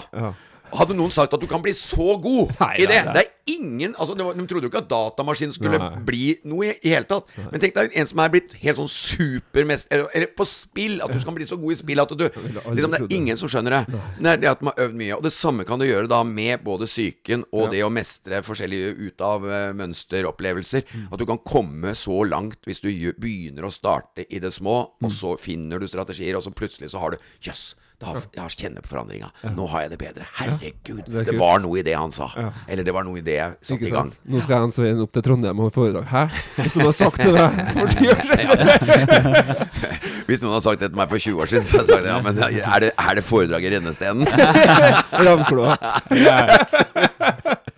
[0.76, 3.00] Hadde noen sagt at du kan bli så god Nei, i det?
[3.06, 3.14] nei, nei.
[3.14, 6.68] Det er ingen altså det var, De trodde jo ikke at datamaskinen skulle bli noe
[6.70, 7.32] i, i hele tatt.
[7.52, 11.00] Men tenk deg en som er blitt helt sånn supermest Eller, eller på spill.
[11.02, 13.50] At du kan bli så god i spill at du liksom, Det er ingen som
[13.50, 14.00] skjønner det.
[14.20, 15.16] Det er det at man har øvd mye.
[15.18, 17.72] Og det samme kan du gjøre da med både psyken og Ja.
[17.74, 20.86] det å mestre forskjellige ut av uh, mønsteropplevelser.
[20.94, 21.08] Mm.
[21.14, 22.90] At du kan komme så langt hvis du
[23.20, 25.06] begynner å starte i det små, Mm.
[25.08, 28.54] og så finner du strategier, og så plutselig så har du Jøss, yes, jeg har
[28.56, 29.30] kjenner på forandringa.
[29.56, 30.28] Nå har jeg det bedre.
[30.40, 31.04] Herregud.
[31.08, 32.30] det Det var noe i det han sa.
[32.68, 34.12] Eller det var noe i det jeg satte i gang.
[34.24, 36.06] Nå skal jeg Svein opp til Trondheim og ha foredrag.
[36.08, 36.24] Hæ?
[36.62, 39.90] Hvis noen har sagt det der for ti år siden
[40.30, 42.06] Hvis noen har sagt det til meg for 20 år siden, så har jeg sagt
[42.10, 44.28] ja, men er det, er det foredrag i rennestenen?
[45.26, 45.74] Ravnkloa.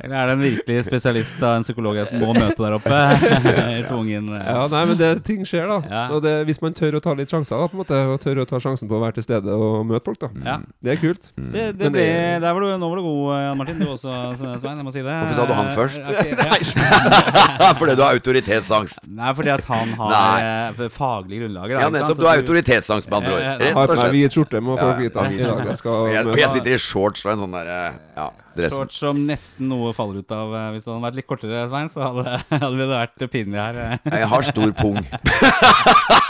[0.01, 3.01] Eller er det en virkelig spesialist av en psykolog jeg må møte der oppe?
[3.91, 5.77] Tvungen eh, Ja, nei, men det, ting skjer, da.
[5.85, 6.03] Ja.
[6.15, 8.41] Og det, hvis man tør å ta litt sjanser, da, på en måte, og tør
[8.41, 10.31] å ta sjansen på å være til stede og møte folk, da.
[10.47, 10.57] Ja.
[10.81, 11.29] Det er kult.
[11.37, 13.81] Det, det ble, det- der var du, nå var du god, Jan Martin.
[13.81, 14.81] Du også, Svein.
[14.81, 15.13] Jeg må si det.
[15.21, 16.01] Hvorfor sa du han først?
[16.01, 17.71] Okay, ja.
[17.81, 19.05] Fordi du har autoritetsangst.
[19.11, 20.89] Nei, fordi at han har Nei.
[20.93, 21.75] faglig grunnlag.
[21.77, 22.19] Ja, nettopp.
[22.21, 23.45] Du har autoritetsangst, med andre ord.
[23.61, 24.15] Rett og slett.
[24.17, 25.25] hvit skjorte, må folk vite.
[25.25, 27.79] ja, I jeg Og jeg, jeg sitter i shorts og en sånn derre
[28.17, 28.29] ja.
[28.55, 30.53] Shorts som nesten noe faller ut av.
[30.53, 33.75] eh, Hvis det hadde vært litt kortere, Svein, så hadde, hadde det vært pinlig her.
[33.75, 33.97] eh.
[34.19, 34.99] Jeg har stor pung.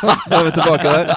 [0.01, 1.11] Da er vi tilbake der.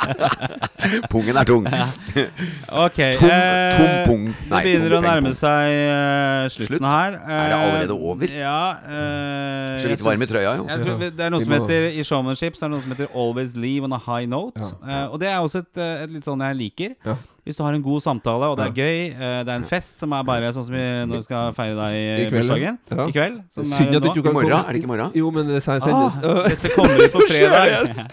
[1.13, 1.65] Pungen er tung.
[1.65, 2.99] Ok.
[3.17, 4.25] Tom, eh, tom pung.
[4.51, 6.85] Det begynner å nærme seg uh, slutten Slutt?
[6.85, 7.17] her.
[7.17, 8.29] Er det allerede over?
[8.29, 8.59] Ja.
[8.85, 10.67] Uh, Så litt varm i trøya, jo.
[10.69, 12.93] Jeg tror vi- det er noe som heter I showmanship så er det noe som
[12.93, 14.61] heter 'always leave on a high note'.
[14.61, 14.73] Ja.
[14.85, 16.95] Eh, og det er også et, et litt sånn jeg liker.
[17.07, 17.17] Ja.
[17.45, 19.99] Hvis du har en god samtale, og det er gøy, eh, det er en fest
[20.01, 20.81] som er bare sånn som vi
[21.11, 22.79] når vi skal feire deg i bursdagen.
[22.89, 23.05] Ja.
[23.05, 23.41] I kveld.
[23.53, 24.51] Som Synd er at du ikke kan I morgen?
[24.55, 25.11] komme- Er det ikke i morgen?
[25.21, 25.85] Jo, men det sendes.
[26.25, 28.07] Ah, dette kommer ut på fredag.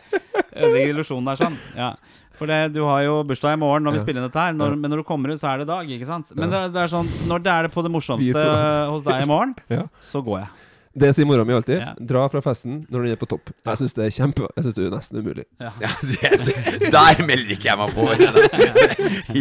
[0.51, 1.55] Ødelegger illusjonen der, sånn.
[1.79, 1.93] Ja.
[2.41, 4.75] For det, du har jo bursdag i morgen når vi spiller inn dette her, når,
[4.81, 5.87] men når du kommer ut, så er det dag.
[5.95, 6.31] ikke sant?
[6.35, 8.45] Men det, det er sånn, når det er det på det morsomste
[8.91, 9.83] hos deg i morgen, Ja.
[10.01, 10.49] så går jeg.
[10.93, 11.79] Det sier mora mi alltid.
[11.79, 11.93] Ja.
[11.97, 13.51] Dra fra festen når den er på topp.
[13.65, 15.45] Jeg syns det er kjempe Jeg synes det er nesten umulig.
[15.61, 18.07] Ja, det, det, der melder ikke jeg meg på.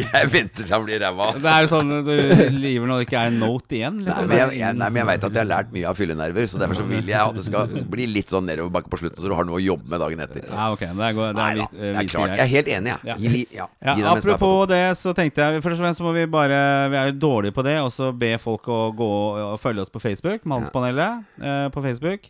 [0.01, 1.31] Jeg venter til han blir ræva.
[1.35, 1.51] Det Altså.
[1.51, 2.13] er sånn du
[2.55, 3.97] lever når det ikke er en note igjen.
[4.01, 4.29] Nei, Liksom.
[4.31, 6.61] men jeg, jeg, nei, men jeg veit at jeg har lært mye av fyllenerver, så
[6.63, 9.35] derfor så vil jeg at det skal bli litt sånn nedoverbakke på slutten, så du
[9.39, 10.47] har noe å jobbe med dagen etter.
[10.47, 12.35] Ja, ok, det er, det Nei er, da, litt, det eh, er klart.
[12.37, 13.11] Jeg er helt enig, jeg.
[13.11, 13.17] Ja.
[13.21, 14.15] Gi, ja, Ja, gi ja.
[14.15, 16.57] apropos det, så tenkte jeg Først og fremst så må vi bare
[16.93, 19.11] Vi er dårlige på det, og så be folk å gå
[19.51, 20.45] og følge oss på Facebook.
[20.51, 22.29] Mannspanelet på Facebook.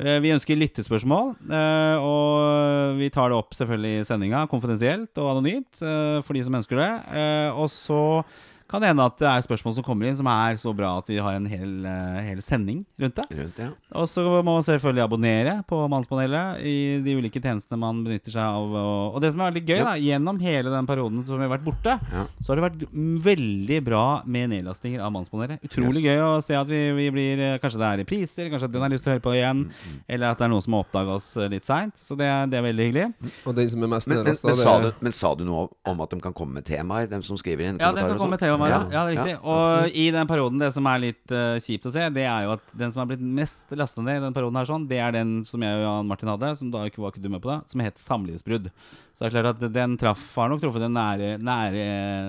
[0.00, 5.34] Eh, vi ønsker lyttespørsmål, eh, og vi tar det opp selvfølgelig i sendinga, konfidensielt og
[5.34, 6.92] anonymt, eh, for de som ønsker det.
[7.12, 8.24] Eh, og så
[8.72, 11.10] kan det hende at det er spørsmål som kommer inn som er så bra at
[11.12, 13.26] vi har en hel, eh, hel sending rundt det.
[13.36, 13.68] Rundt, ja.
[14.00, 18.42] Og så må man selvfølgelig abonnere på Mannspanelet i de ulike tjenestene man benytter seg
[18.42, 18.72] av.
[19.12, 19.84] Og, det som er veldig gøy, Ja.
[19.84, 22.24] da, gjennom hele den perioden som vi har vært borte, Ja.
[22.40, 22.88] så har det vært
[23.24, 25.60] veldig bra med nedlastinger av Mannspanelet.
[25.68, 26.08] Utrolig Yes.
[26.16, 28.82] gøy å se at vi, vi blir eh, Kanskje det er repriser, kanskje at den
[28.82, 30.84] har lyst til å høre på igjen, Mm, eller at det er noen som har
[30.84, 31.92] oppdaga oss eh, litt seint.
[32.00, 33.14] Så det, er- det er veldig hyggelig.
[33.46, 36.00] Og den som er mest Men, men, men, sa du, men sa du noe om
[36.00, 37.78] at de kan komme med temaer, de som skriver inn?
[37.78, 38.72] Ja, de kan komme med tema meg.
[38.72, 39.34] Ja, Ja, ja det er riktig.
[39.36, 42.46] ja, og i den perioden, det som er litt uh, kjipt å se, det er
[42.46, 45.00] jo at den som har blitt mest lasta ned i den perioden her, sånn, det
[45.02, 47.42] er den som jeg og Jan Martin hadde, som da ikke var ikke du med
[47.44, 48.70] på det, som het samlivsbrudd.
[49.12, 51.82] Så det er klart at den traff har nok truffet en nære, nære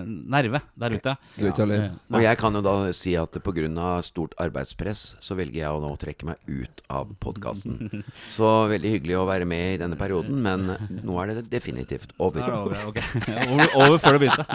[0.03, 1.13] nerve der ute.
[1.39, 4.01] Eh, Og jeg kan jo da si at pga.
[4.03, 8.03] stort arbeidspress, så velger jeg å nå trekke meg ut av podkasten.
[8.27, 10.65] Så veldig hyggelig å være med i denne perioden, men
[11.03, 12.41] nå er det definitivt er over.
[12.41, 12.99] over, ok.
[13.53, 14.45] over, over før det begynte.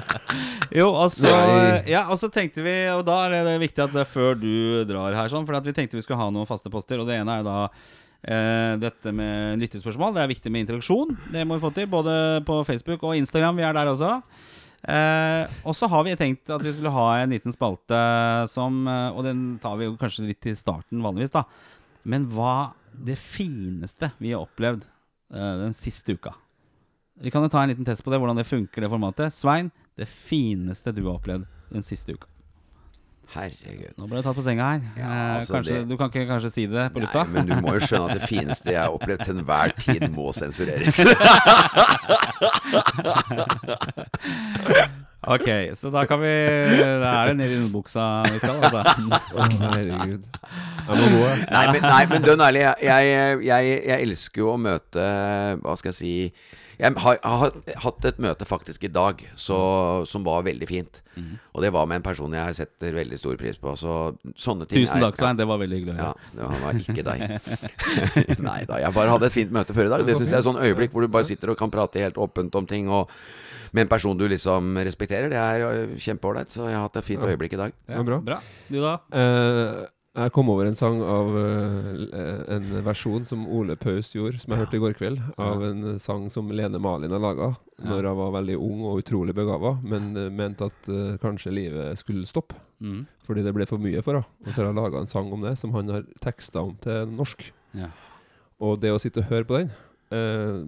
[0.78, 1.30] jo, og så
[1.90, 4.84] Ja, og så tenkte vi Og da er det viktig at det er før du
[4.88, 7.02] drar her, sånn, for at vi tenkte vi skulle ha noen faste poster.
[7.02, 10.16] Og det ene er da eh, dette med lyttespørsmål.
[10.16, 11.14] Det er viktig med interaksjon.
[11.34, 12.16] Det må vi få til, både
[12.48, 13.60] på Facebook og Instagram.
[13.60, 14.18] Vi er der også.
[14.84, 17.96] Eh, og så har vi tenkt at vi skulle ha en liten spalte
[18.52, 21.46] som eh, Og den tar vi jo kanskje litt til starten vanligvis, da.
[22.04, 26.34] Men hva det fineste vi har opplevd eh, den siste uka?
[27.22, 29.32] Vi kan jo ta en liten test på det, hvordan det funker, det formatet.
[29.32, 32.26] Svein, det fineste du har opplevd den siste uka?
[33.34, 33.94] Herregud.
[33.98, 34.80] Nå ble du tatt på senga her.
[34.98, 37.22] Ja, eh, altså, kanskje, det- Du kan ikke kanskje si det på lufta?
[37.24, 40.02] Nei, men du må jo skjønne at det fineste jeg har opplevd til enhver tid,
[40.12, 41.00] må sensureres.
[45.24, 46.28] Ok, så da kan vi
[47.00, 48.82] Da er det ned i underbuksa vi skal, altså.
[49.32, 50.20] Oh, herregud.
[50.84, 51.28] Jeg må gå.
[51.48, 55.00] Nei, men, nei, men dønn ærlig, jeg, jeg, jeg, jeg elsker jo å møte
[55.62, 56.10] Hva skal jeg si
[56.78, 57.54] Jeg har, har
[57.84, 59.58] hatt et møte faktisk i dag så,
[60.10, 61.00] som var veldig fint.
[61.54, 63.74] Og det var med en person jeg setter veldig stor pris på.
[63.78, 63.94] Så
[64.40, 65.38] sånne ting Tusen takk, Svein.
[65.38, 67.24] Det var veldig hyggelig Ja, det var ikke deg.
[68.48, 70.06] Nei da, jeg bare hadde et fint møte før i dag.
[70.08, 72.18] Det syns jeg er et sånn øyeblikk hvor du bare sitter og kan prate helt
[72.20, 72.90] åpent om ting.
[72.90, 73.10] Og
[73.74, 75.30] med en person du liksom respekterer.
[75.32, 76.52] Det er øh, kjempeålreit.
[76.54, 77.74] Så jeg har hatt et fint øyeblikk i dag.
[77.90, 78.20] Var bra.
[78.22, 78.38] Bra.
[78.70, 78.96] Du, da?
[79.14, 79.84] Eh,
[80.14, 84.60] jeg kom over en sang av eh, en versjon som Ole Paus gjorde, som jeg
[84.62, 87.48] hørte i går kveld, av en sang som Lene Malin har laga
[87.82, 91.98] når hun var veldig ung og utrolig begava, men eh, mente at eh, kanskje livet
[92.02, 92.54] skulle stoppe
[92.84, 93.06] Mm.
[93.24, 94.26] fordi det ble for mye for henne.
[94.44, 97.06] Og så har hun laga en sang om det, som han har teksta om til
[97.08, 97.46] norsk.
[97.72, 97.86] Ja.
[98.60, 99.70] Og det å sitte og høre på den,
[100.12, 100.58] eh,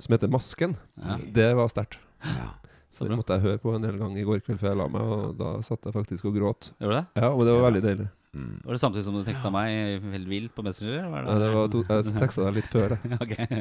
[0.00, 1.18] som heter 'Masken', Ja.
[1.18, 1.98] det var sterkt.
[2.24, 2.54] Ja.
[2.88, 4.76] Så Så det måtte jeg høre på en hel gang i går kveld før jeg
[4.78, 6.70] la meg, og da satt jeg faktisk og gråt.
[6.80, 7.06] Gjorde det?
[7.22, 8.08] Ja, og det var veldig deilig.
[8.30, 8.60] Mm.
[8.62, 11.08] Var det samtidig som du teksta meg helt vilt på Messenger?
[11.10, 11.32] Var det?
[11.32, 13.16] Ja, det var to, jeg teksta deg litt før, jeg.
[13.24, 13.32] Ok.
[13.40, 13.56] Ja,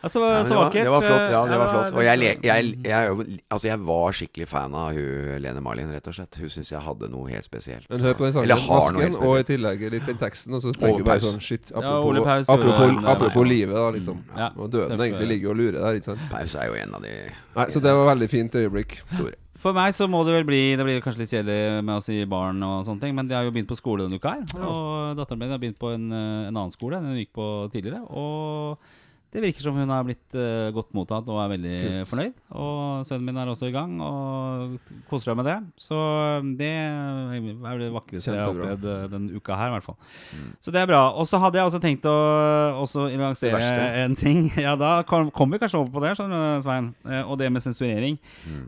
[0.00, 0.82] Ja, så det, var, vakkert.
[0.88, 1.26] det var flott.
[1.30, 1.92] Ja, eh, det var flott.
[1.94, 6.16] Og jeg, jeg, jeg, altså jeg var skikkelig fan av hun Lene Marlin, rett og
[6.16, 6.40] slett.
[6.42, 7.86] Hun syns jeg hadde noe helt spesielt.
[7.92, 11.04] Men hør på den sangen, Masken, og i tillegg litt den teksten, og så tenker
[11.04, 14.24] du bare sånn Shit, Ja, Ole apropos, Paus apropos, apropos livet, da, liksom.
[14.34, 16.26] Ja, Og døden egentlig ligger og lurer der, ikke sant.
[16.32, 17.14] Paus er jo en av de
[17.54, 18.98] Nei, Så det var veldig fint øyeblikk.
[19.06, 19.36] store.
[19.60, 22.22] For meg så må det vel bli Det blir kanskje litt kjedelig med å si
[22.28, 24.46] barn og sånne ting, men de har jo begynt på skole denne uka her.
[24.64, 27.46] Og datteren min har begynt på en, eh, en annen skole enn hun gikk på
[27.74, 28.00] tidligere.
[28.08, 28.80] Og
[29.30, 31.74] det virker som hun har blitt uh, godt mottatt og er veldig
[32.10, 32.32] fornøyd.
[32.58, 34.72] Og sønnen min er også i gang og
[35.10, 35.54] koser seg med det.
[35.78, 35.98] Så
[36.58, 39.96] det er det vakreste jeg har opplevd eh, denne uka her, i hvert fall.
[40.58, 41.02] Så det er bra.
[41.14, 42.14] Og så hadde jeg også tenkt å
[42.82, 43.60] også lansere
[44.02, 44.48] en ting.
[44.66, 46.90] Ja, da kom- kommer vi kanskje over på det, skjønner du, Svein.
[47.06, 48.18] Eh, Og det med sensurering.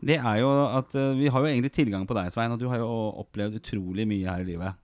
[0.01, 2.69] Det er jo at eh, vi har jo egentlig tilgang på deg, Svein, og du
[2.71, 2.87] har jo
[3.25, 4.79] opplevd utrolig mye her i livet.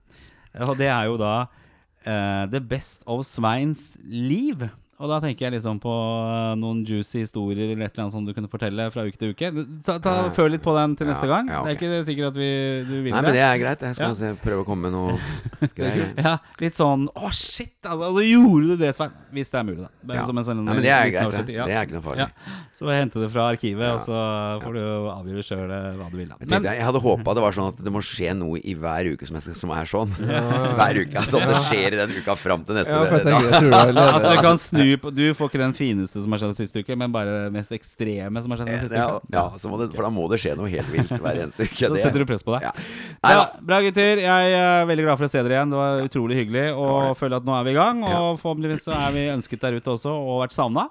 [0.52, 4.68] Eh, Og det er jo da uh, The Best of Sveins liv.
[5.00, 8.26] Og da tenker jeg liksom på eh, noen juicy historier eller et eller annet som
[8.26, 9.48] du kunne fortelle fra uke til uke.
[9.86, 10.30] Ta, ta, Ja.
[10.36, 11.48] Føl litt på den til Ja, neste gang.
[11.48, 12.50] ja, Det er ikke sikkert at vi,
[12.84, 13.80] du vil Nei, men det er greit.
[13.80, 14.14] Jeg skal Ja.
[14.18, 15.16] se, prøve å komme med noe
[15.78, 16.12] greier.
[16.20, 17.72] Ja, litt sånn Å, shit!
[17.80, 19.14] Altså, altså, gjorde du det, Svein?
[19.32, 20.14] Hvis det er mulig, da.
[20.14, 20.26] Ja.
[20.28, 21.54] som en sånn Nei, men det er greit, det.
[21.56, 21.64] Ja.
[21.64, 22.26] Det er ikke noe farlig.
[22.28, 22.58] Ja.
[22.76, 23.94] Så bare hente det fra arkivet, Ja.
[23.94, 24.20] og så
[24.66, 26.28] får du jo avgjøre sjøl hva du vil.
[26.28, 26.36] Da.
[26.36, 28.74] Jeg, Men tenkte, jeg hadde håpa det var sånn at det må skje noe i
[28.76, 30.12] hver uke som, jeg, som er sånn.
[30.76, 31.16] Hver uke.
[31.24, 34.42] Altså at det skjer i den uka fram til neste Ja, jeg det at dere
[34.44, 37.52] kan snu Du får ikke den fineste som har skjedd siste uke, men bare det
[37.54, 40.26] mest ekstreme som har skjedd den siste Ja, ja så må det, for da må
[40.32, 41.90] det skje noe helt vilt hver eneste uke.
[41.92, 42.68] Da setter du press på deg.
[42.68, 43.46] Ja.
[43.60, 44.22] Bra, gutter.
[44.24, 45.74] Jeg er veldig glad for å se dere igjen.
[45.74, 46.66] Det var utrolig hyggelig.
[46.74, 48.04] Og føler at nå er vi i gang.
[48.08, 50.88] Og forhåpentligvis så er vi ønsket der ute også, og vært savna.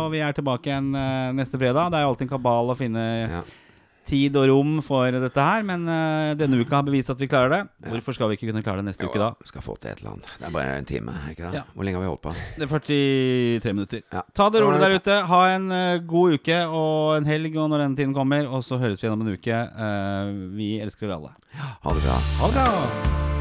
[0.00, 1.92] og vi er tilbake igjen eh, neste fredag.
[1.92, 3.46] Det er jo alltid en kabal å finne Ja.
[4.06, 7.52] Tid og rom for dette her, men uh, denne uka har bevist at vi klarer
[7.52, 7.60] det.
[7.90, 9.32] Hvorfor skal vi ikke kunne klare det neste uke da?
[9.42, 10.32] Vi Skal få til et eller annet.
[10.38, 11.60] Det er bare en time, er ikke det?
[11.60, 11.64] Ja.
[11.74, 12.34] Hvor lenge har vi holdt på?
[12.56, 14.04] Det er 43 minutter.
[14.12, 14.24] Ja.
[14.36, 15.20] Ta det rolig der ute.
[15.30, 18.48] Ha en uh, god uke og en helg og når den tiden kommer.
[18.50, 19.62] Og så høres vi igjen om en uke.
[19.76, 21.34] Uh, vi elsker dere alle.
[21.56, 22.20] Ha det bra.
[22.42, 23.35] Ha det bra!